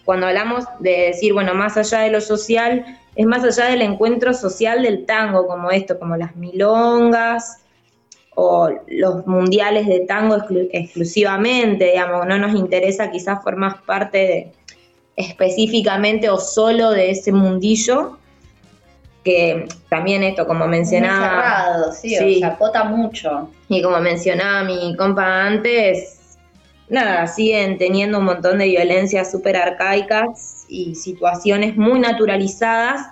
[0.05, 2.85] Cuando hablamos de decir, bueno, más allá de lo social,
[3.17, 7.62] es más allá del encuentro social del tango, como esto, como las milongas,
[8.35, 10.37] o los mundiales de tango
[10.73, 14.53] exclusivamente, digamos, no nos interesa quizás formar parte
[15.17, 18.19] específicamente o solo de ese mundillo,
[19.25, 21.77] que también esto, como mencionaba...
[21.87, 22.43] Muy sí, sí.
[22.59, 23.51] O mucho.
[23.69, 26.39] Y como mencionaba mi compa antes,
[26.89, 33.09] nada, siguen teniendo un montón de violencias súper arcaicas y situaciones muy naturalizadas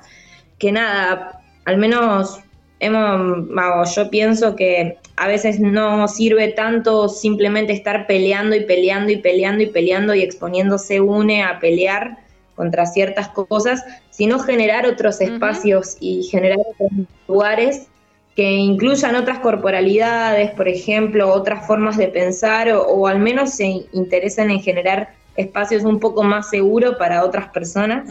[0.58, 2.40] que nada, al menos
[2.80, 9.16] hemos, yo pienso que a veces no sirve tanto simplemente estar peleando y peleando y
[9.18, 12.18] peleando y peleando y exponiéndose une a pelear
[12.56, 17.86] contra ciertas cosas, sino generar otros espacios y generar otros lugares
[18.34, 24.50] que incluyan otras corporalidades, por ejemplo, otras formas de pensar o, al menos se interesen
[24.50, 28.08] en generar espacios un poco más seguros para otras personas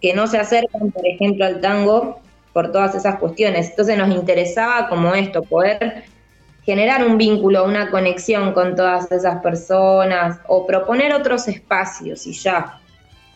[0.00, 2.20] que no se acercan, por ejemplo, al tango
[2.52, 3.70] por todas esas cuestiones.
[3.70, 6.04] Entonces nos interesaba como esto, poder
[6.64, 12.80] generar un vínculo, una conexión con todas esas personas o proponer otros espacios y ya.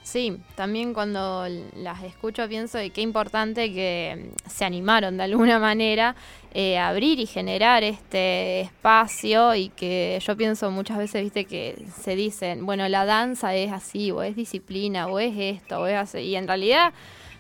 [0.05, 1.47] Sí, también cuando
[1.77, 6.15] las escucho pienso de qué importante que se animaron de alguna manera
[6.53, 11.87] eh, a abrir y generar este espacio y que yo pienso muchas veces, viste, que
[11.99, 15.97] se dicen, bueno, la danza es así, o es disciplina, o es esto, o es
[15.97, 16.93] así, y en realidad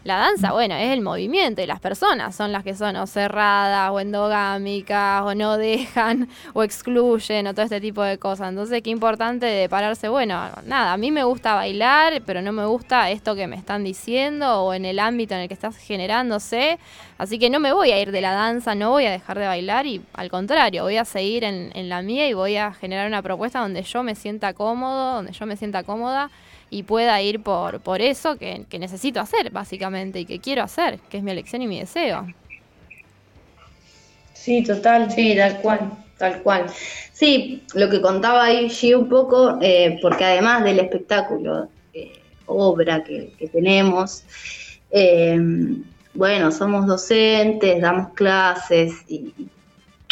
[0.04, 3.90] la danza, bueno, es el movimiento y las personas son las que son o cerradas
[3.90, 8.50] o endogámicas o no dejan o excluyen o todo este tipo de cosas.
[8.50, 12.66] Entonces, qué importante de pararse, bueno, nada, a mí me gusta bailar, pero no me
[12.66, 16.78] gusta esto que me están diciendo o en el ámbito en el que estás generándose.
[17.16, 19.46] Así que no me voy a ir de la danza, no voy a dejar de
[19.46, 23.06] bailar y al contrario, voy a seguir en, en la mía y voy a generar
[23.06, 26.30] una propuesta donde yo me sienta cómodo, donde yo me sienta cómoda
[26.74, 31.18] y pueda ir por, por eso que, necesito hacer, básicamente, y que quiero hacer, que
[31.18, 32.26] es mi elección y mi deseo.
[34.32, 36.66] Sí, total, sí, tal cual, tal cual.
[37.12, 42.10] Sí, lo que contaba ahí sí un poco, eh, porque además del espectáculo, eh,
[42.46, 44.24] obra que, tenemos,
[44.90, 45.38] eh,
[46.12, 49.32] bueno, somos docentes, damos clases y,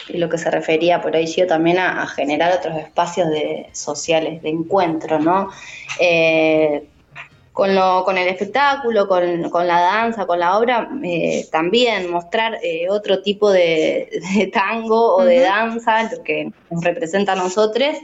[0.09, 4.43] y lo que se refería por ahí yo también a, generar otros espacios de, sociales
[4.43, 5.51] de encuentro, ¿no?
[6.01, 6.85] Eh,
[7.53, 12.89] con, lo, con el espectáculo, con, la danza, con la obra, eh, también mostrar eh,
[12.89, 17.97] otro tipo de, tango o de danza, lo que nos representa a nosotros,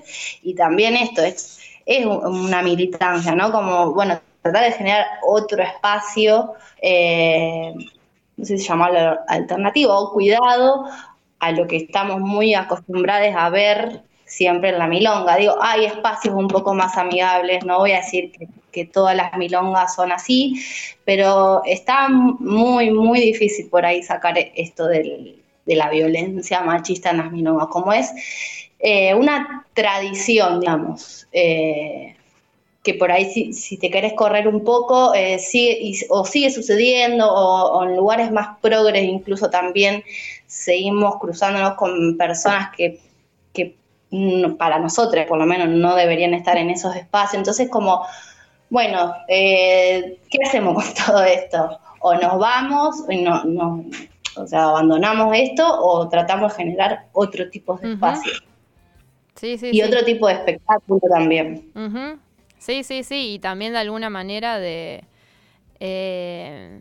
[0.42, 3.50] y también esto es, es una militancia, ¿no?
[3.50, 6.52] Como, bueno, tratar de generar otro espacio,
[8.36, 10.84] no sé si llamarlo alternativo o cuidado
[11.40, 15.36] a lo que estamos muy acostumbrados a ver siempre en la milonga.
[15.36, 18.48] Digo, hay espacios un poco más amigables, no voy a decir que,
[18.92, 20.62] todas las milongas son así,
[21.04, 25.34] pero está muy, muy difícil por ahí sacar esto de
[25.66, 28.12] la violencia machista en las milongas, como es
[28.78, 31.26] eh, una tradición, digamos.
[31.32, 32.14] Eh,
[32.82, 37.84] que por ahí si, te querés correr un poco, eh, sigue, o sigue sucediendo, o,
[37.84, 40.04] en lugares más progres incluso también
[40.48, 43.00] seguimos cruzándonos con personas que,
[44.56, 47.34] para nosotros por lo menos no deberían estar en esos espacios.
[47.34, 48.06] Entonces como,
[48.70, 51.78] bueno, eh, ¿qué hacemos con todo esto?
[52.00, 53.84] O nos vamos, y no, no,
[54.36, 58.32] o sea, abandonamos esto o tratamos de generar otro tipo de espacio.
[59.42, 61.70] y otro tipo de espectáculo también.
[62.58, 65.04] Sí, sí, sí, y también de alguna manera de...
[65.80, 66.80] Eh,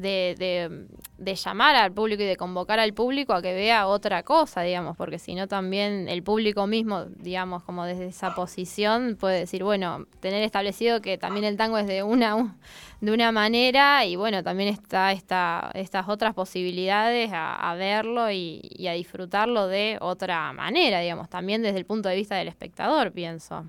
[0.00, 4.62] de, de, llamar al público y de convocar al público a que vea otra cosa,
[4.62, 9.64] digamos, porque si no también el público mismo, digamos, como desde esa posición puede decir,
[9.64, 12.56] bueno, tener establecido que también el tango es de una
[13.00, 18.88] de una manera y bueno, también está esta, estas otras posibilidades a, verlo y, y
[18.88, 23.66] a disfrutarlo de otra manera, digamos, también desde el punto de vista del espectador, pienso.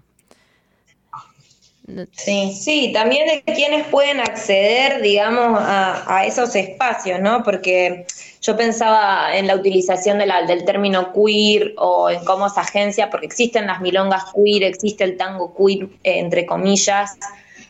[2.12, 7.44] Sí, sí, también de quienes pueden acceder, digamos, a, esos espacios, ¿no?
[7.44, 8.06] Porque
[8.42, 13.68] yo pensaba en la utilización del término queer o en cómo esa agencia, porque existen
[13.68, 17.18] las milongas queer, existe el tango queer, eh, entre comillas,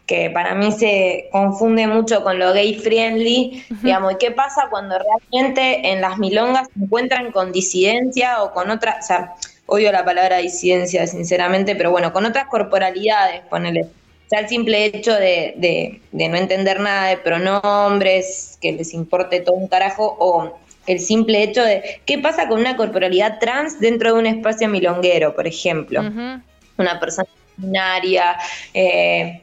[0.06, 4.98] que para mí se confunde mucho con lo gay friendly, digamos, ¿y qué pasa cuando
[4.98, 9.36] realmente en las milongas se encuentran con disidencia o con otra, o sea,
[9.68, 13.88] odio la palabra disidencia, sinceramente, pero bueno, con otras corporalidades, ponele
[14.30, 19.68] sea, el simple hecho de, no entender nada de pronombres, que les importe todo un
[19.68, 24.26] carajo, o el simple hecho de qué pasa con una corporalidad trans dentro de un
[24.26, 26.02] espacio milonguero, por ejemplo.
[26.78, 28.38] Una persona binaria,
[28.74, 29.42] eh,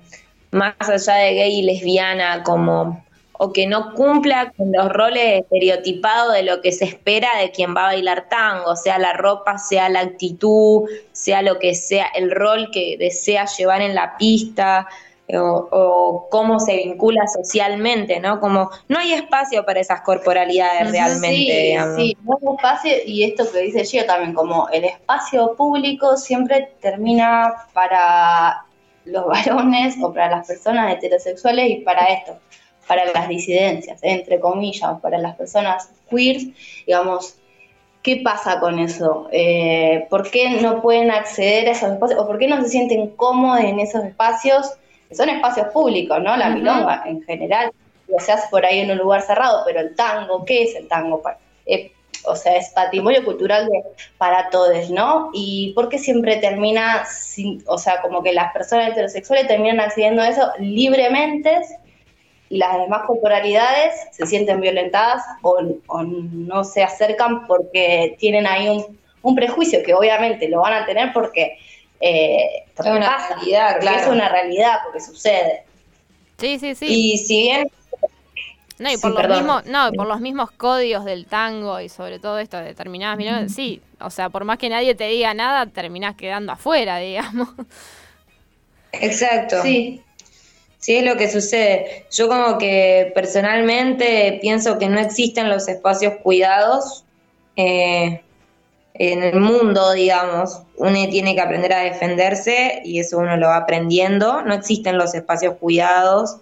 [0.50, 3.04] más allá de gay y lesbiana, como
[3.38, 7.74] o que no cumpla con los roles estereotipados de lo que se espera de quien
[7.74, 12.30] va a bailar tango, sea la ropa, sea la actitud, sea lo que sea, el
[12.30, 14.88] rol que desea llevar en la pista.
[15.28, 18.38] O, cómo se vincula socialmente, ¿no?
[18.38, 21.76] Como no hay espacio para esas corporalidades realmente.
[21.96, 26.16] Sí, sí, no hay espacio, y esto que dice Gio también, como el espacio público
[26.16, 28.66] siempre termina para
[29.04, 32.38] los varones o para las personas heterosexuales y para esto
[32.86, 36.46] para las disidencias, entre comillas, para las personas queers,
[36.86, 37.36] digamos,
[38.02, 39.28] ¿qué pasa con eso?
[39.32, 43.08] Eh, ¿Por qué no pueden acceder a esos espacios o por qué no se sienten
[43.10, 44.72] cómodos en esos espacios?
[45.08, 46.36] Que son espacios públicos, ¿no?
[46.36, 47.72] La milonga en general,
[48.08, 50.86] lo se hace por ahí en un lugar cerrado, pero el tango, ¿qué es el
[50.88, 51.20] tango?
[51.66, 51.92] Eh,
[52.26, 53.68] o sea, es patrimonio cultural
[54.18, 55.30] para todos, ¿no?
[55.32, 57.04] Y por qué siempre termina,
[57.66, 61.60] o sea, como que las personas heterosexuales terminan accediendo a eso libremente
[62.48, 65.60] y las demás corporalidades se sienten violentadas o,
[66.02, 68.68] no se acercan porque tienen ahí
[69.22, 71.58] un, prejuicio que obviamente lo van a tener porque,
[72.00, 73.98] eh, es una realidad, claro.
[73.98, 75.64] es una realidad, porque sucede.
[76.38, 76.86] Sí, sí, sí.
[76.86, 77.68] Y si bien
[78.78, 82.38] no, y por, los mismos, no, por los mismos códigos del tango y sobre todo
[82.38, 86.52] esto de determinadas sí, o sea, por más que nadie te diga nada, terminás quedando
[86.52, 87.48] afuera, digamos.
[88.92, 89.62] Exacto.
[89.62, 90.02] Sí.
[90.86, 92.06] Sí, es lo que sucede.
[92.12, 97.04] Yo como que personalmente pienso que no existen los espacios cuidados
[97.56, 98.20] eh,
[98.94, 100.60] en el mundo, digamos.
[100.76, 104.42] Uno tiene que aprender a defenderse y eso uno lo va aprendiendo.
[104.42, 106.36] No existen los espacios cuidados.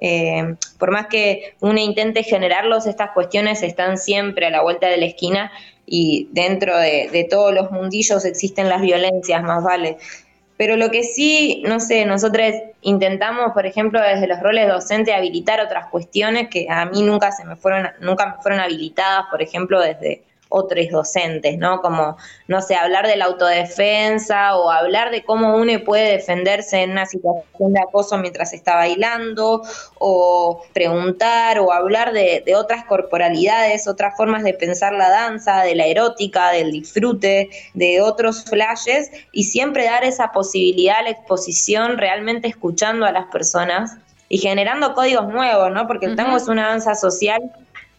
[0.00, 4.96] Eh, por más que uno intente generarlos, estas cuestiones están siempre a la vuelta de
[4.96, 5.52] la esquina
[5.84, 9.98] y dentro de, de todos los mundillos existen las violencias, más vale.
[10.62, 12.46] Pero lo que sí, no sé, nosotros
[12.82, 17.44] intentamos, por ejemplo, desde los roles docentes habilitar otras cuestiones que a mí nunca se
[17.44, 21.80] me fueron, nunca me fueron habilitadas, por ejemplo, desde otros docentes, ¿no?
[21.80, 26.92] Como, no sé, hablar de la autodefensa o hablar de cómo uno puede defenderse en
[26.92, 29.62] una situación de acoso mientras está bailando,
[29.98, 35.86] o preguntar o hablar de, otras corporalidades, otras formas de pensar la danza, de la
[35.86, 42.48] erótica, del disfrute, de otros flashes, y siempre dar esa posibilidad a la exposición realmente
[42.48, 43.96] escuchando a las personas
[44.28, 45.86] y generando códigos nuevos, ¿no?
[45.86, 47.40] Porque el tango es una danza social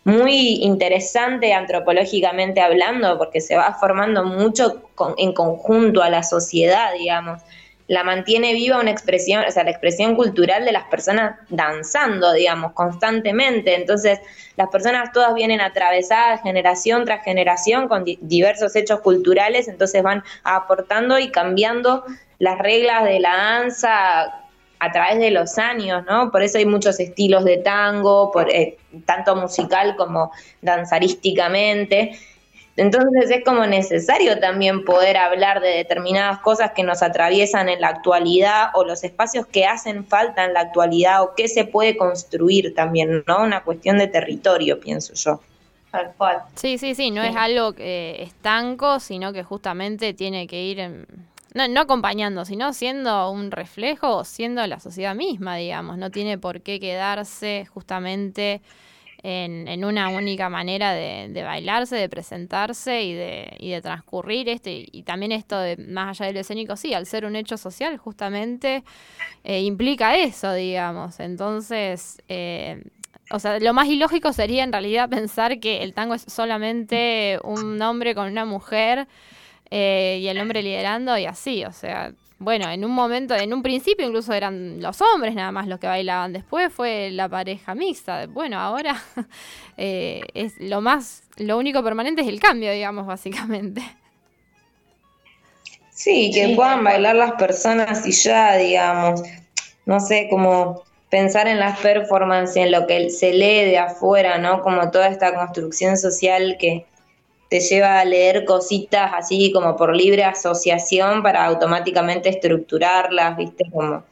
[0.04, 7.42] muy interesante antropológicamente hablando, porque se va formando mucho en conjunto a la sociedad, digamos.
[7.88, 12.74] La mantiene viva una expresión, o sea, la expresión cultural de las personas danzando, digamos,
[12.74, 13.76] constantemente.
[13.76, 14.20] Entonces,
[14.56, 21.20] las personas todas vienen atravesadas generación tras generación con diversos hechos culturales, entonces van aportando
[21.20, 22.04] y cambiando
[22.40, 24.43] las reglas de la danza
[24.84, 26.30] a través de los años, ¿no?
[26.30, 32.20] Por eso hay muchos estilos de tango, por, eh, tanto musical como danzarísticamente.
[32.76, 37.90] Entonces es como necesario también poder hablar de determinadas cosas que nos atraviesan en la
[37.90, 42.76] actualidad o los espacios que hacen falta en la actualidad o qué se puede construir
[42.76, 43.44] también, ¿no?
[43.44, 45.40] Una cuestión de territorio, pienso yo.
[45.92, 46.40] Tal cual.
[46.56, 51.06] Sí, sí, sí, no es algo estanco, sino que justamente tiene que ir en
[51.54, 55.98] no, no acompañando, sino siendo un reflejo, siendo la sociedad misma, digamos.
[55.98, 58.62] No tiene por qué quedarse justamente
[59.24, 64.50] en, en una única manera de, de, bailarse, de presentarse y de, y de transcurrir
[64.50, 64.86] este.
[64.92, 68.84] Y también esto de, más allá del escénico, sí, al ser un hecho social, justamente
[69.44, 71.22] eh, implica eso, digamos.
[71.22, 72.84] Entonces, eh,
[73.32, 77.82] o sea, lo más ilógico sería en realidad pensar que el tango es solamente un
[77.82, 79.08] hombre con una mujer
[79.76, 83.64] eh, y el hombre liderando y así, o sea, bueno, en un momento, en un
[83.64, 88.28] principio incluso eran los hombres nada más los que bailaban, después fue la pareja mixta,
[88.28, 89.02] bueno, ahora
[89.78, 93.82] eh, es lo más, lo único permanente es el cambio, digamos, básicamente.
[95.90, 99.24] Sí, que puedan bailar las personas y ya, digamos,
[99.88, 104.62] no sé, como pensar en las performances, en lo que se lee de afuera, ¿no?
[104.62, 106.86] Como toda esta construcción social que
[107.54, 113.66] te lleva a leer cositas así como por libre asociación para automáticamente estructurarlas, ¿viste?
[113.72, 114.04] Como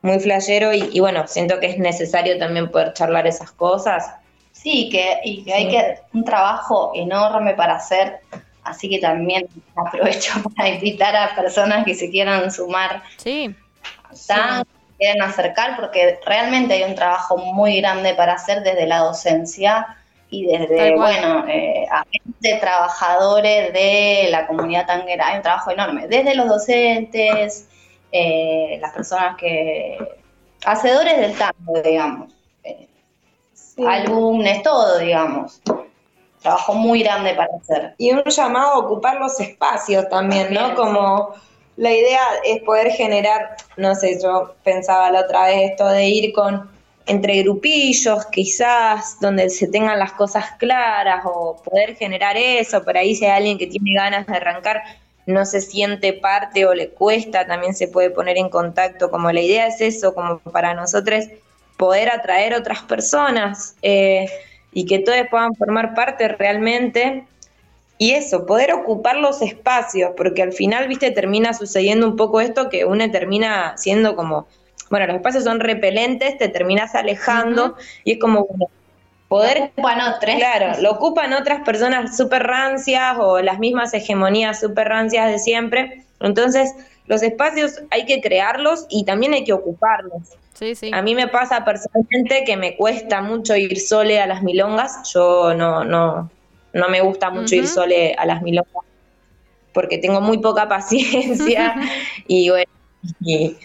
[0.00, 4.10] muy flashero y, bueno, siento que es necesario también poder charlar esas cosas.
[4.52, 8.20] Sí, que, y que hay que un trabajo enorme para hacer,
[8.64, 9.46] así que también
[9.76, 13.02] aprovecho para invitar a personas que se quieran sumar.
[13.18, 13.54] Sí.
[14.26, 14.64] Tan,
[14.96, 19.98] quieren acercar, porque realmente hay un trabajo muy grande para hacer desde la docencia
[20.32, 21.86] y desde, bueno, eh,
[22.40, 25.28] de trabajadores de la comunidad tanguera.
[25.28, 27.68] Hay un trabajo enorme, desde los docentes,
[28.10, 29.98] eh, las personas que...
[30.64, 32.32] hacedores del tango, digamos.
[32.64, 32.88] Eh,
[33.86, 35.60] Álbumes, todo, digamos.
[36.40, 37.94] Trabajo muy grande para hacer.
[37.98, 40.74] Y un llamado a ocupar los espacios también, ¿no?
[40.74, 41.34] Como
[41.76, 46.32] la idea es poder generar, no sé, yo pensaba la otra vez esto de ir
[46.32, 46.71] con
[47.06, 53.14] entre grupillos, quizás, donde se tengan las cosas claras o poder generar eso, por ahí
[53.14, 54.82] si hay alguien que tiene ganas de arrancar,
[55.26, 59.40] no se siente parte o le cuesta, también se puede poner en contacto, como la
[59.40, 61.26] idea es eso, como para nosotros
[61.76, 64.26] poder atraer otras personas eh,
[64.72, 67.24] y que todos puedan formar parte realmente.
[67.98, 72.68] Y eso, poder ocupar los espacios, porque al final, viste, termina sucediendo un poco esto
[72.68, 74.48] que uno termina siendo como
[74.92, 78.46] bueno, los espacios son repelentes, te terminas alejando y es como,
[79.26, 79.58] poder...
[79.58, 80.36] Lo ocupan otras.
[80.36, 86.04] Claro, lo ocupan otras personas súper rancias o las mismas hegemonías súper rancias de siempre.
[86.20, 86.74] Entonces,
[87.06, 90.28] los espacios hay que crearlos y también hay que ocuparlos.
[90.52, 90.90] Sí, sí.
[90.92, 95.10] A mí me pasa personalmente que me cuesta mucho ir sole a las milongas.
[95.10, 96.30] Yo no, no,
[96.74, 98.84] no me gusta mucho ir sole a las milongas
[99.72, 101.76] porque tengo muy poca paciencia
[102.26, 102.70] y bueno,
[103.20, 103.56] y,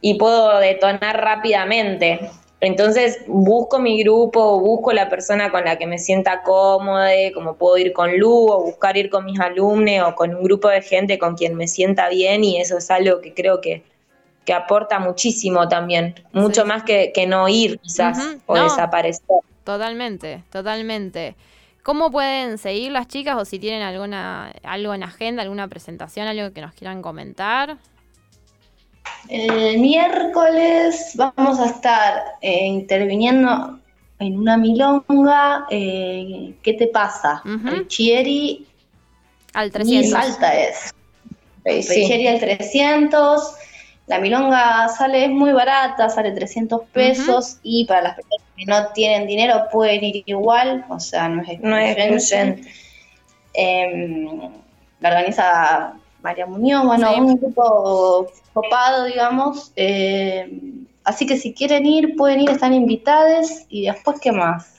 [0.00, 2.30] y puedo detonar rápidamente.
[2.60, 7.76] Entonces busco mi grupo, busco la persona con la que me sienta cómoda, como puedo
[7.76, 11.18] ir con Lu o buscar ir con mis alumnos o con un grupo de gente
[11.18, 13.84] con quien me sienta bien y eso es algo que creo que,
[14.46, 19.26] que aporta muchísimo también, mucho más que, que, no ir quizás o desaparecer.
[19.64, 21.36] Totalmente, totalmente.
[21.82, 26.52] ¿Cómo pueden seguir las chicas o si tienen alguna algo en agenda, alguna presentación, algo
[26.52, 27.76] que nos quieran comentar?
[29.28, 33.78] El miércoles vamos a estar eh, interviniendo
[34.18, 35.66] en una milonga.
[35.70, 37.42] Eh, ¿Qué te pasa?
[37.44, 38.66] El Chieri.
[39.54, 40.14] Al 300.
[40.14, 40.94] alta es.
[41.64, 43.54] El Chieri al 300.
[44.06, 47.58] La milonga sale, es muy barata, sale 300 pesos.
[47.64, 50.84] Y para las personas que no tienen dinero pueden ir igual.
[50.88, 52.32] O sea, no es No es
[53.54, 54.52] em,
[55.00, 55.94] la organiza
[56.26, 59.72] María Muñoz, bueno, un grupo copado, digamos.
[59.76, 60.60] Eh,
[61.04, 63.64] así que si quieren ir, pueden ir, están invitadas.
[63.68, 64.72] Y después, ¿qué más?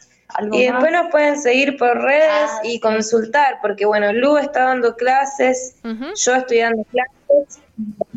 [0.52, 4.98] y después nos pueden seguir por redes ah, y consultar, porque bueno, Lu está dando
[4.98, 7.62] clases, yo estoy dando clases,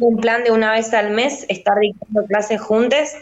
[0.00, 3.16] un plan de una vez al mes estar dictando clases juntas.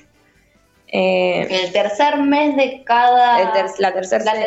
[0.86, 3.40] Eh, el tercer mes de cada...
[3.78, 4.40] la tercera semana.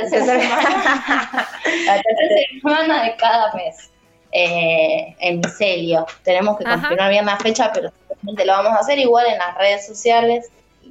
[1.85, 3.90] la tercera semana de cada mes
[4.31, 6.05] eh, en micelio.
[6.23, 7.91] Tenemos que confirmar bien la fecha, pero
[8.23, 10.49] lo vamos a hacer igual en las redes sociales.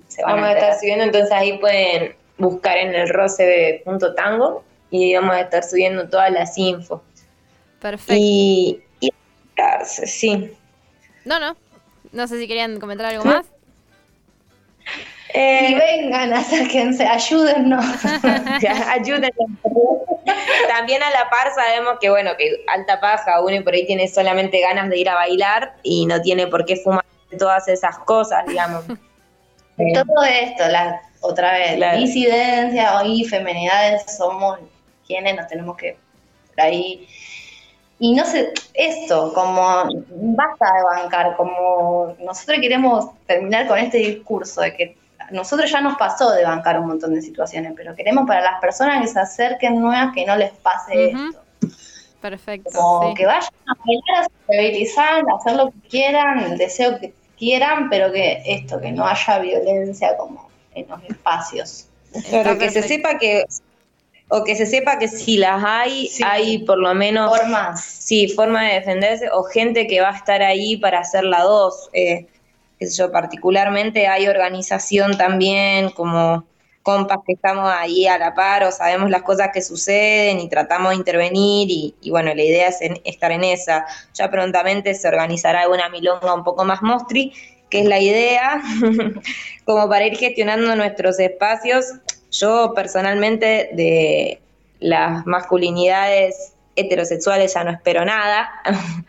[0.09, 3.83] Se vamos a, estar subiendo, entonces ahí pueden buscar en el roce
[4.17, 7.01] tango y vamos a estar subiendo todas las infos.
[7.81, 8.15] Perfecto.
[8.17, 9.13] Y, y
[9.85, 10.53] sí.
[11.25, 11.57] No, no.
[12.13, 13.47] No sé si querían comentar algo más.
[15.33, 17.85] Eh, y vengan, acérquense, ayúdennos.
[18.89, 19.31] ayúdennos.
[20.69, 24.61] También a la par sabemos que, bueno, que alta paja, uno por ahí tiene solamente
[24.61, 27.05] ganas de ir a bailar y no tiene por qué fumar
[27.39, 28.85] todas esas cosas, digamos.
[28.87, 34.59] Todo esto, la, otra vez, la disidencia y femenidades somos
[35.07, 35.97] quienes nos tenemos que
[36.49, 37.07] por ahí.
[37.99, 44.63] Y no sé, esto, como basta de bancar, como nosotros queremos terminar con este discurso
[44.63, 45.00] de que
[45.31, 49.01] nosotros ya nos pasó de bancar un montón de situaciones, pero queremos para las personas
[49.01, 51.41] que se acerquen nuevas que no les pase esto.
[52.21, 52.71] Perfecto.
[52.75, 57.15] Como que vayan a bailar, a estabilizar, a hacer lo que quieran, el deseo que
[57.39, 61.87] quieran, pero que esto, que no haya violencia como en los espacios.
[62.29, 63.45] Claro, que se sepa que
[64.31, 67.83] o que se sepa que si las hay, hay por lo menos formas.
[67.83, 71.91] Sí, forma de defenderse o gente que va a estar ahí para hacer la dos.
[71.93, 72.27] Eh,
[72.81, 76.45] qué sé yo, particularmente hay organización también como
[76.83, 80.91] compas que estamos ahí a la par o sabemos las cosas que suceden y tratamos
[80.91, 83.87] de intervenir y, bueno, la idea es estar en esa.
[84.15, 87.33] Ya prontamente se organizará alguna milonga un poco más mostri,
[87.69, 88.63] que es la idea,
[89.65, 91.85] como para ir gestionando nuestros espacios
[92.31, 94.41] yo personalmente de
[94.79, 98.51] las masculinidades heterosexuales ya no espero nada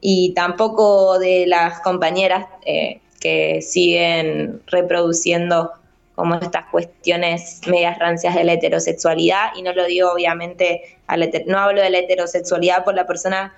[0.00, 5.72] y tampoco de las compañeras eh, que siguen reproduciendo
[6.14, 10.98] como estas cuestiones medias rancias de la heterosexualidad y no lo digo obviamente,
[11.46, 13.54] no hablo de la heterosexualidad por la persona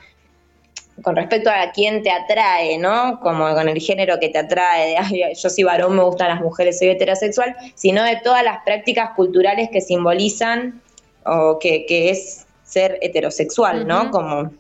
[1.02, 3.18] con respecto a quién te atrae, ¿no?
[3.20, 6.78] Como con el género que te atrae, de, yo soy varón, me gustan las mujeres,
[6.78, 10.80] soy heterosexual, sino de todas las prácticas culturales que simbolizan
[11.24, 14.10] o que, es ser heterosexual, ¿no?
[14.10, 14.52] Como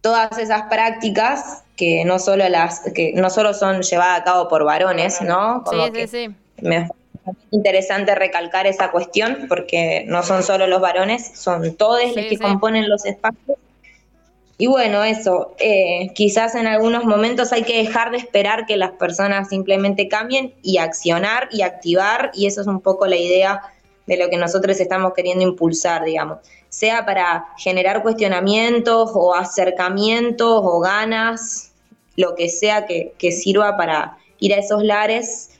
[0.00, 4.64] todas esas prácticas que no solo las que no solo son llevadas a cabo por
[4.64, 5.64] varones, ¿no?
[5.70, 6.34] sí, sí, sí.
[6.60, 6.88] Me
[7.50, 12.88] interesante recalcar esa cuestión porque no son solo los varones, son todos los que componen
[12.88, 13.58] los espacios
[14.56, 18.92] y bueno, eso, eh, quizás en algunos momentos hay que dejar de esperar que las
[18.92, 23.62] personas simplemente cambien y accionar y activar, y eso es un poco la idea
[24.06, 26.38] de lo que nosotros estamos queriendo impulsar, digamos,
[26.68, 31.72] sea para generar cuestionamientos o acercamientos o ganas,
[32.16, 35.50] lo que sea que, sirva para ir a esos lares.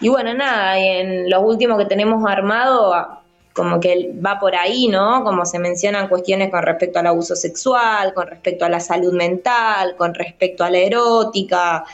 [0.00, 3.22] Y bueno, nada, en lo último que tenemos armado,
[3.52, 5.22] como que va por ahí, ¿no?
[5.24, 9.94] Como se mencionan cuestiones con respecto al abuso sexual, con respecto a la salud mental,
[9.96, 11.84] con respecto a la erótica,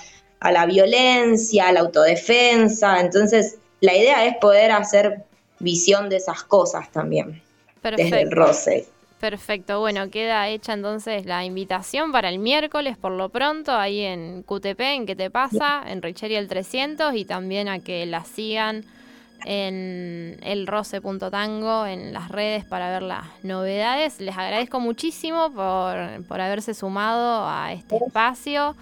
[0.41, 3.01] a la violencia, a la autodefensa.
[3.01, 5.25] Entonces, la idea es poder hacer
[5.61, 7.43] visión de esas cosas también.
[7.81, 8.03] Perfecto.
[8.03, 8.87] Desde el roce.
[9.21, 14.45] Perfecto, bueno, queda hecha entonces la invitación para el miércoles por lo pronto ahí en
[14.45, 15.83] QTP, en ¿Qué te pasa?
[15.85, 18.85] En Richeria el 300 y también a que la sigan
[19.45, 24.21] en elroce.tango en las redes para ver las novedades.
[24.21, 28.77] Les agradezco muchísimo por, por haberse sumado a este espacio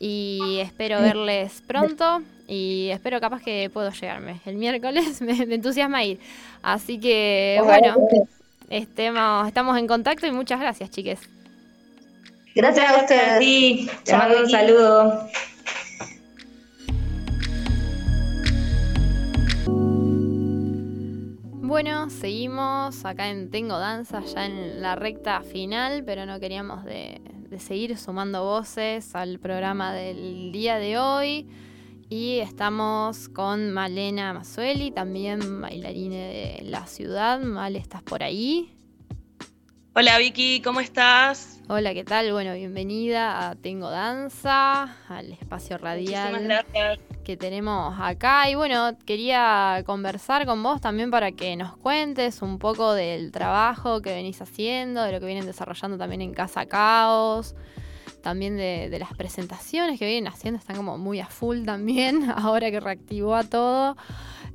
[0.00, 4.40] y espero verles pronto y espero capaz que puedo llegarme.
[4.44, 6.18] El miércoles me, entusiasma ir.
[6.62, 7.96] Así que bueno,
[8.68, 11.20] estemos, estamos en contacto y muchas gracias, chiques.
[12.52, 13.88] Gracias a ustedes.
[14.02, 15.28] Te mando un saludo.
[21.70, 27.20] Bueno, seguimos acá en Tengo Danza, ya en la recta final, pero no queríamos de,
[27.60, 31.46] seguir sumando voces al programa del día de hoy.
[32.12, 37.38] Y estamos con Malena Masueli, también bailarina de la ciudad.
[37.38, 38.74] Mal, ¿estás por ahí?
[39.94, 41.60] Hola Vicky, ¿cómo estás?
[41.68, 42.32] Hola, ¿qué tal?
[42.32, 46.64] Bueno, bienvenida a Tengo Danza, al espacio radial
[47.22, 48.50] que tenemos acá.
[48.50, 54.02] Y bueno, quería conversar con vos también para que nos cuentes un poco del trabajo
[54.02, 57.54] que venís haciendo, de lo que vienen desarrollando también en Casa Caos,
[58.20, 62.80] también de, las presentaciones que vienen haciendo, están como muy a full también, ahora que
[62.80, 63.96] reactivó a todo.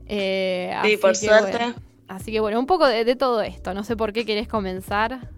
[0.08, 1.74] Eh, sí, por suerte.
[2.08, 3.74] Así que bueno, un poco de, todo esto.
[3.74, 5.32] No sé por qué querés comenzar.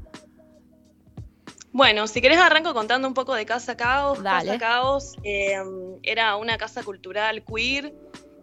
[1.72, 4.20] Bueno, si querés arranco contando un poco de Casa Caos.
[4.20, 7.94] Casa Caos em, era una casa cultural queer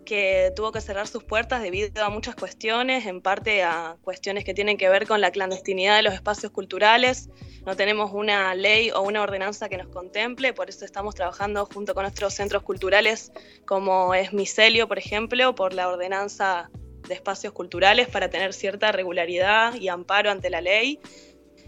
[0.04, 4.54] que tuvo que cerrar sus puertas debido a muchas cuestiones, en parte a cuestiones que
[4.54, 7.28] tienen que ver con la clandestinidad de los espacios culturales.
[7.66, 11.94] No tenemos una ley o una ordenanza que nos contemple, por eso estamos trabajando junto
[11.94, 13.32] con nuestros centros culturales,
[13.64, 16.70] como es Micelio, por ejemplo, por la ordenanza
[17.08, 21.00] de espacios culturales para tener cierta regularidad y amparo ante la ley.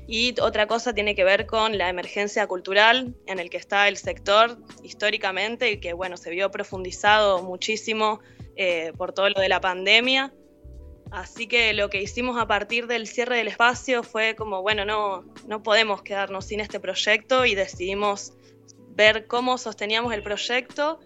[0.07, 3.97] Y otra cosa tiene que ver con la emergencia cultural en el que está el
[3.97, 8.21] sector históricamente y que bueno, se vio profundizado muchísimo
[8.55, 10.33] eh, por todo lo de la pandemia.
[11.11, 15.25] Así que lo que hicimos a partir del cierre del espacio fue como, bueno, no,
[15.47, 18.33] no podemos quedarnos sin este proyecto y decidimos
[18.91, 20.99] ver cómo sosteníamos el proyecto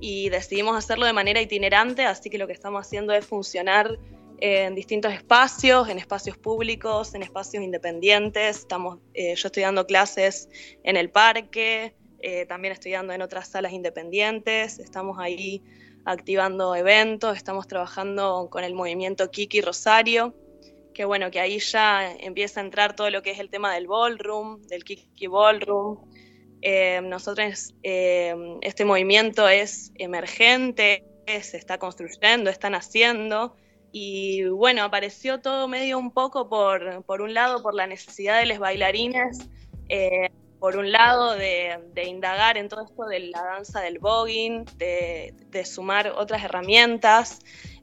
[0.00, 3.98] y decidimos hacerlo de manera itinerante, así que lo que estamos haciendo es funcionar
[4.40, 8.58] en distintos espacios, en espacios públicos, en espacios independientes.
[8.58, 10.48] Estamos, eh, yo estoy dando clases
[10.84, 15.62] en el parque, eh, también estoy dando en otras salas independientes, estamos ahí
[16.04, 20.34] activando eventos, estamos trabajando con el movimiento Kiki Rosario,
[20.94, 23.86] que bueno, que ahí ya empieza a entrar todo lo que es el tema del
[23.86, 25.98] ballroom, del Kiki Ballroom,
[26.60, 33.54] eh, nosotros, eh, este movimiento es emergente, se está construyendo, está naciendo,
[33.92, 38.46] y bueno, apareció todo medio un poco por, por un lado por la necesidad de
[38.46, 39.48] los bailarines,
[39.88, 40.27] eh,
[40.58, 46.12] por un lado de, indagar en todo esto de la danza del voguing, de, sumar
[46.16, 47.40] otras herramientas.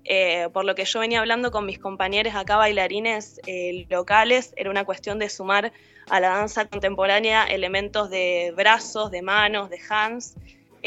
[0.07, 4.69] Eh, por lo que yo venía hablando con mis compañeros acá bailarines eh, locales, era
[4.69, 5.73] una cuestión de sumar
[6.09, 10.36] a la danza contemporánea elementos de brazos, de manos, de hands,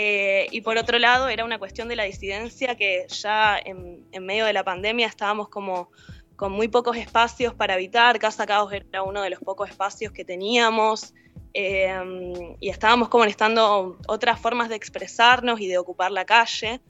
[0.00, 4.44] eh, y por otro lado, era una cuestión de la disidencia que ya en, medio
[4.44, 5.90] de la pandemia estábamos como
[6.36, 8.16] con muy pocos espacios para habitar.
[8.20, 11.14] Casa Caos era uno de los pocos espacios que teníamos.
[11.60, 16.80] Eh, y estábamos como necesitando otras formas de expresarnos y de ocupar la calle.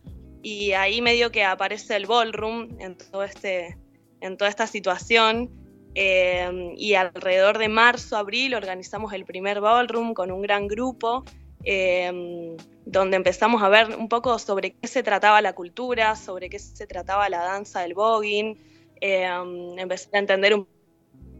[0.42, 3.78] Y ahí medio que aparece el ballroom en, todo este,
[4.20, 5.50] en toda esta situación.
[5.94, 11.24] Eh, y alrededor de marzo, abril organizamos el primer ballroom con un gran grupo
[11.64, 12.56] Em,
[12.86, 16.86] donde empezamos a ver un poco sobre qué se trataba la cultura, sobre qué se
[16.86, 18.56] trataba la danza del voguing,
[19.00, 20.66] em, empezar a entender un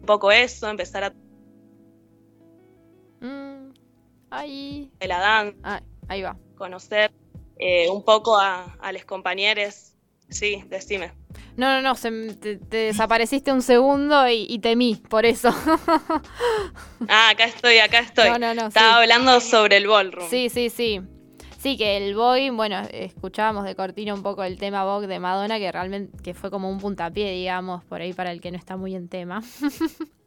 [0.05, 1.14] poco eso, empezar a...
[4.31, 4.91] ahí.
[5.01, 5.59] De la danza.
[5.62, 6.37] Ah, ahí va.
[6.57, 7.12] Conocer
[7.59, 9.93] eh, un poco a, a los compañeros.
[10.31, 11.12] Sí, decime.
[11.57, 11.95] No, no, no,
[12.37, 15.49] te, desapareciste un segundo y, temí, por eso.
[17.09, 18.31] ah, acá estoy, acá estoy.
[18.31, 18.66] No, no, no.
[18.68, 20.29] Estaba hablando sobre el ballroom.
[20.29, 21.01] Sí, sí, sí.
[21.59, 25.59] Sí, que el Boy, bueno, escuchábamos de cortina un poco el tema Vogue de Madonna,
[25.59, 28.76] que realmente que fue como un puntapié, digamos, por ahí para el que no está
[28.76, 29.43] muy en tema.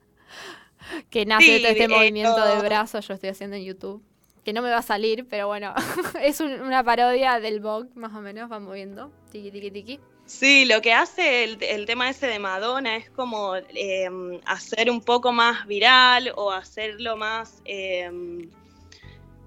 [1.10, 4.04] que nace de todo este movimiento de brazos, yo estoy haciendo en YouTube.
[4.44, 5.74] Que no me va a salir, pero bueno,
[6.22, 9.12] es una parodia del Vogue, más o menos, va moviendo.
[9.32, 10.00] Tiki, tiki, tiki.
[10.26, 15.34] Sí, lo que hace el, tema ese de Madonna es como em, hacer un poco
[15.34, 18.50] más viral o hacerlo más, em,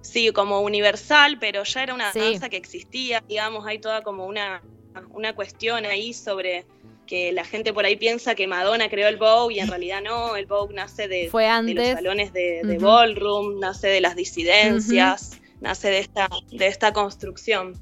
[0.02, 4.62] sí, como universal, pero ya era una danza que existía, digamos, hay toda como una,
[5.10, 6.66] una cuestión ahí sobre
[7.06, 10.36] que la gente por ahí piensa que Madonna creó el Vogue y en realidad no,
[10.36, 16.28] el Vogue nace de, los salones de, ballroom, nace de las disidencias, nace de esta,
[16.50, 17.80] de esta construcción.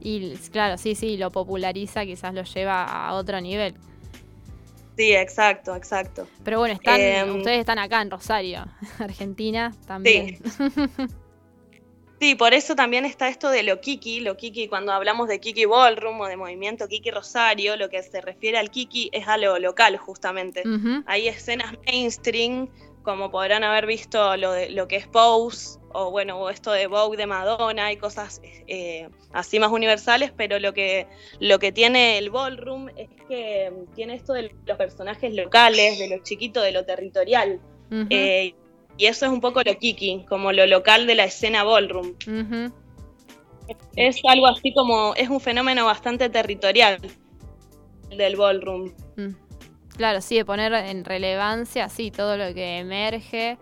[0.00, 3.74] Y claro, sí, sí, lo populariza, quizás lo lleva a otro nivel.
[4.96, 6.26] Sí, exacto, exacto.
[6.44, 8.66] Pero bueno, están, em, ustedes están acá en Rosario,
[8.98, 10.38] Argentina también.
[10.44, 10.62] Sí.
[12.36, 16.20] por eso también está esto de lo Kiki, lo Kiki, cuando hablamos de Kiki Ballroom
[16.20, 19.96] o de movimiento Kiki Rosario, lo que se refiere al Kiki es a lo local
[19.96, 20.62] justamente.
[21.06, 22.68] Hay escenas mainstream
[23.02, 27.16] como podrán haber visto lo, de, lo que es Pose, o bueno, esto de Vogue
[27.16, 31.06] de Madonna y cosas eh, así más universales, pero lo que,
[31.40, 36.22] lo que tiene el ballroom es que tiene esto de los personajes locales, de lo
[36.22, 37.60] chiquito, de lo territorial.
[38.10, 38.54] Eh,
[38.98, 42.14] y eso es un poco lo kiki, como lo local de la escena ballroom.
[43.96, 46.98] Es algo así como, es un fenómeno bastante territorial
[48.10, 48.92] del ballroom.
[49.16, 49.34] Mm.
[49.96, 53.56] Claro, sí, de poner en relevancia, sí, todo lo que emerge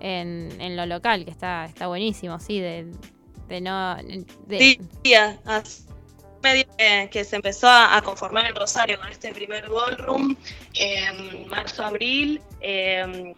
[0.00, 2.86] en, lo local, que está, está buenísimo, sí, de,
[3.60, 3.96] no...
[4.48, 4.78] Sí,
[6.42, 6.64] medio
[7.10, 10.36] que, se empezó a, conformar el Rosario con este primer ballroom
[10.74, 13.32] en marzo-abril, em,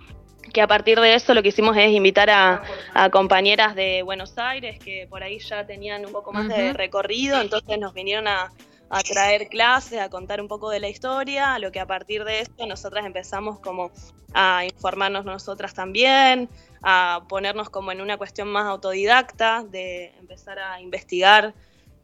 [0.55, 2.63] que a partir de eso lo que hicimos es invitar a,
[3.11, 7.79] compañeras de Buenos Aires que por ahí ya tenían un poco más de recorrido, entonces
[7.79, 8.53] nos vinieron a,
[8.89, 12.25] a traer clases, a contar un poco de la historia, a lo que a partir
[12.25, 13.91] de esto nosotras empezamos como
[14.33, 16.49] a informarnos nosotras también,
[16.83, 21.53] a ponernos como en una cuestión más autodidacta, de empezar a investigar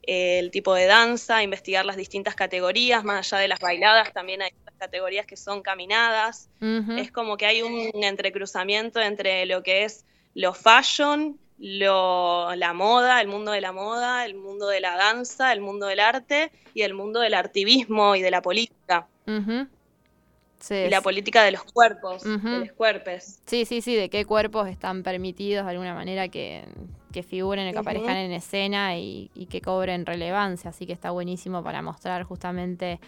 [0.02, 4.50] el tipo de danza, investigar las distintas categorías, más allá de las bailadas, también hay
[4.78, 6.48] categorías que son caminadas.
[6.96, 13.20] Es como que hay un entrecruzamiento entre lo que es lo fashion lo, la moda,
[13.20, 16.82] el mundo de la moda, el mundo de la danza, el mundo del arte y
[16.82, 19.06] el mundo del activismo y de la política.
[19.26, 23.40] y la política de los cuerpos, de los cuerpos.
[23.44, 26.64] Sí, sí, sí, de qué cuerpos están permitidos de alguna manera que,
[27.12, 30.70] que figuren, que aparezcan en escena y, que cobren relevancia.
[30.70, 33.00] Así que está buenísimo para mostrar justamente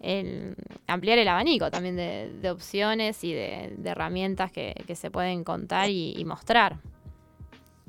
[0.00, 6.24] el, ampliar el abanico también de, opciones y de, herramientas que, se pueden contar y
[6.24, 6.78] mostrar.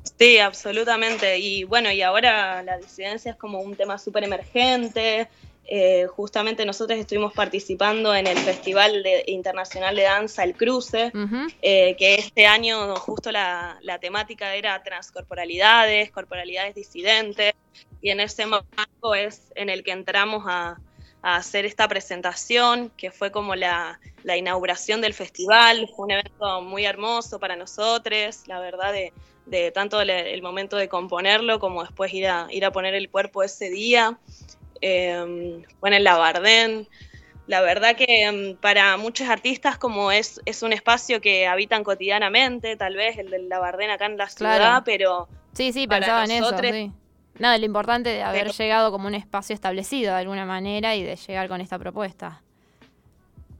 [0.04, 1.40] Sí, absolutamente.
[1.40, 5.30] Y bueno, y ahora la disidencia es como un tema súper emergente.
[5.66, 11.12] Eh, justamente nosotros estuvimos participando en el Festival Internacional de Danza El Cruce,
[11.62, 17.54] eh, que este año justo la, temática era transcorporalidades, corporalidades disidentes,
[18.02, 20.78] y en ese marco es en el que entramos a,
[21.22, 26.84] hacer esta presentación, que fue como la, la, inauguración del festival, fue un evento muy
[26.84, 29.14] hermoso para nosotros, la verdad, de
[29.46, 33.44] de tanto el, momento de componerlo como después ir a, ir a poner el cuerpo
[33.44, 34.18] ese día.
[34.86, 36.90] Eh, bueno, en la Bardén.
[37.48, 42.76] La verdad que mm, para muchos artistas como es, es un espacio que habitan cotidianamente,
[42.76, 45.30] tal vez el de la Bardena acá en la ciudad, pero...
[45.54, 46.92] Sí, sí, pensaba en eso, sí.
[47.40, 51.16] Nada, lo importante de haber llegado como un espacio establecido de alguna manera y de
[51.16, 52.42] llegar con esta propuesta.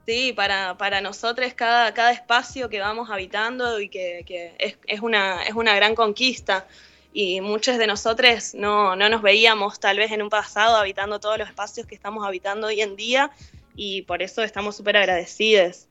[0.06, 4.26] Sí, para, para nosotros cada, cada espacio que vamos habitando y que,
[4.60, 6.68] es, es, una, es una gran conquista
[7.14, 11.38] y muchos de nosotros no, no nos veíamos tal vez en un pasado habitando todos
[11.38, 13.32] los espacios que estamos habitando hoy en día
[13.76, 15.88] y por eso estamos súper agradecidos.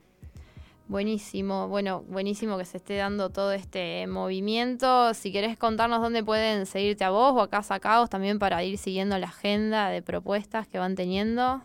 [0.89, 5.15] Buenísimo, bueno, buenísimo que se esté dando todo este movimiento.
[5.15, 7.79] Si querés contarnos dónde pueden seguirte a vos o a Casa
[8.11, 11.63] también para ir siguiendo la agenda de propuestas que van teniendo.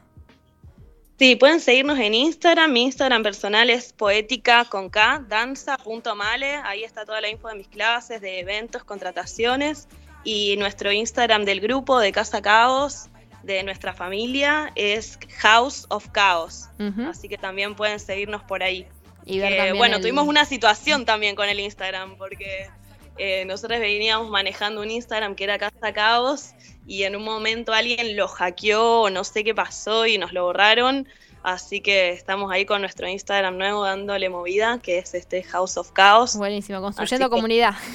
[1.17, 2.71] Sí, pueden seguirnos en Instagram.
[2.71, 6.57] Mi Instagram personal es poética con K, danza.male.
[6.63, 9.87] Ahí está toda la info de mis clases, de eventos, contrataciones.
[10.23, 13.09] Y nuestro Instagram del grupo de Casa Caos,
[13.41, 16.69] de nuestra familia, es House of Chaos.
[17.09, 18.85] Así que también pueden seguirnos por ahí.
[19.25, 19.39] Y
[19.75, 22.69] bueno, tuvimos una situación también con el Instagram, porque
[23.17, 26.53] eh, nosotros veníamos manejando un Instagram que era Casa Caos
[26.87, 30.45] y en un momento alguien lo hackeó o no sé qué pasó y nos lo
[30.45, 31.07] borraron.
[31.43, 35.91] Así que estamos ahí con nuestro Instagram nuevo dándole movida, que es este House of
[35.93, 36.35] Chaos.
[36.35, 37.75] Buenísimo, construyendo comunidad.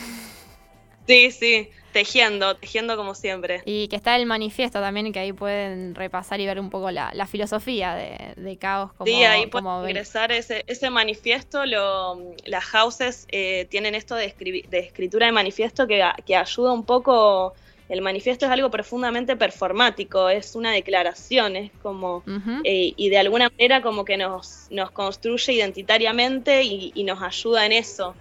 [1.04, 3.62] Sí, sí, tejiendo, tejiendo como siempre.
[3.66, 7.26] Y que está el manifiesto también, que ahí pueden repasar y ver un poco la,
[7.26, 8.92] filosofía de, Caos.
[8.92, 11.66] Como, sí, ahí pueden ingresar ese, ese manifiesto.
[11.66, 14.32] Lo, las houses eh, tienen esto de,
[14.68, 17.54] de escritura de manifiesto que, que ayuda un poco
[17.88, 22.22] el manifiesto es algo profundamente performático, es una declaración, es como,
[22.64, 27.72] eh, y de alguna manera como que nos, nos construye identitariamente y, nos ayuda en
[27.72, 28.14] eso.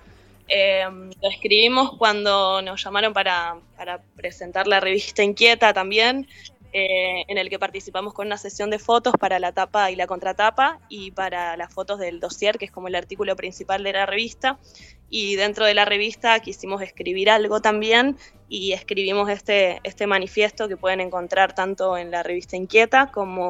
[0.47, 0.84] Eh,
[1.22, 6.28] lo escribimos cuando nos llamaron para, para presentar la revista Inquieta también,
[6.74, 10.07] eh, en el que participamos con una sesión de fotos para la tapa y la
[10.07, 14.05] contratapa y para las fotos del dossier, que es como el artículo principal de la
[14.05, 14.57] revista.
[15.09, 18.17] Y dentro de la revista quisimos escribir algo también
[18.47, 23.49] y escribimos este, este manifiesto que pueden encontrar tanto en la revista Inquieta como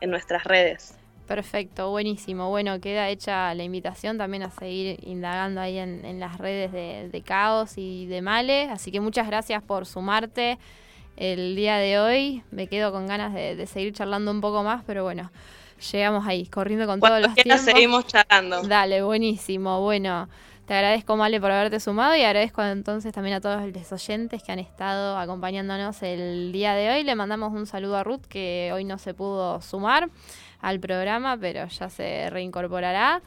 [0.00, 0.94] en nuestras redes.
[1.26, 2.50] Perfecto, buenísimo.
[2.50, 7.78] Bueno, queda hecha la invitación también a seguir indagando ahí en, las redes de, Caos
[7.78, 8.64] y de Male.
[8.64, 10.58] Así que muchas gracias por sumarte
[11.16, 12.42] el día de hoy.
[12.50, 15.30] Me quedo con ganas de, seguir charlando un poco más, pero bueno,
[15.92, 17.60] llegamos ahí, corriendo con todos los tiempos.
[17.62, 18.62] seguimos charlando.
[18.62, 19.80] Dale, buenísimo.
[19.80, 20.28] Bueno,
[20.66, 24.52] te agradezco, Male, por haberte sumado y agradezco entonces también a todos los oyentes que
[24.52, 27.02] han estado acompañándonos el día de hoy.
[27.02, 30.08] Le mandamos un saludo a Ruth, que hoy no se pudo sumar
[30.60, 33.20] al programa, pero ya se reincorporará.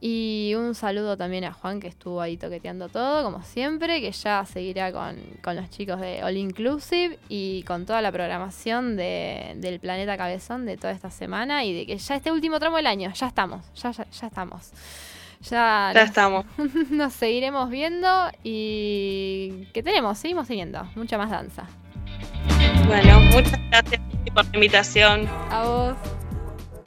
[0.00, 4.44] Y un saludo también a Juan que estuvo ahí toqueteando todo, como siempre, que ya
[4.44, 5.16] seguirá con,
[5.56, 10.76] los chicos de All Inclusive y con toda la programación de, del Planeta Cabezón de
[10.76, 13.90] toda esta semana y de que ya este último tramo del año, ya estamos, ya,
[13.90, 14.70] ya, ya estamos.
[15.40, 16.44] Ya, ya estamos.
[16.90, 18.08] Nos seguiremos viendo
[18.42, 20.18] y ¿qué tenemos?
[20.18, 21.66] Seguimos teniendo mucha más danza.
[22.86, 24.00] Bueno, muchas gracias
[24.34, 25.28] por la invitación.
[25.50, 26.25] A vos.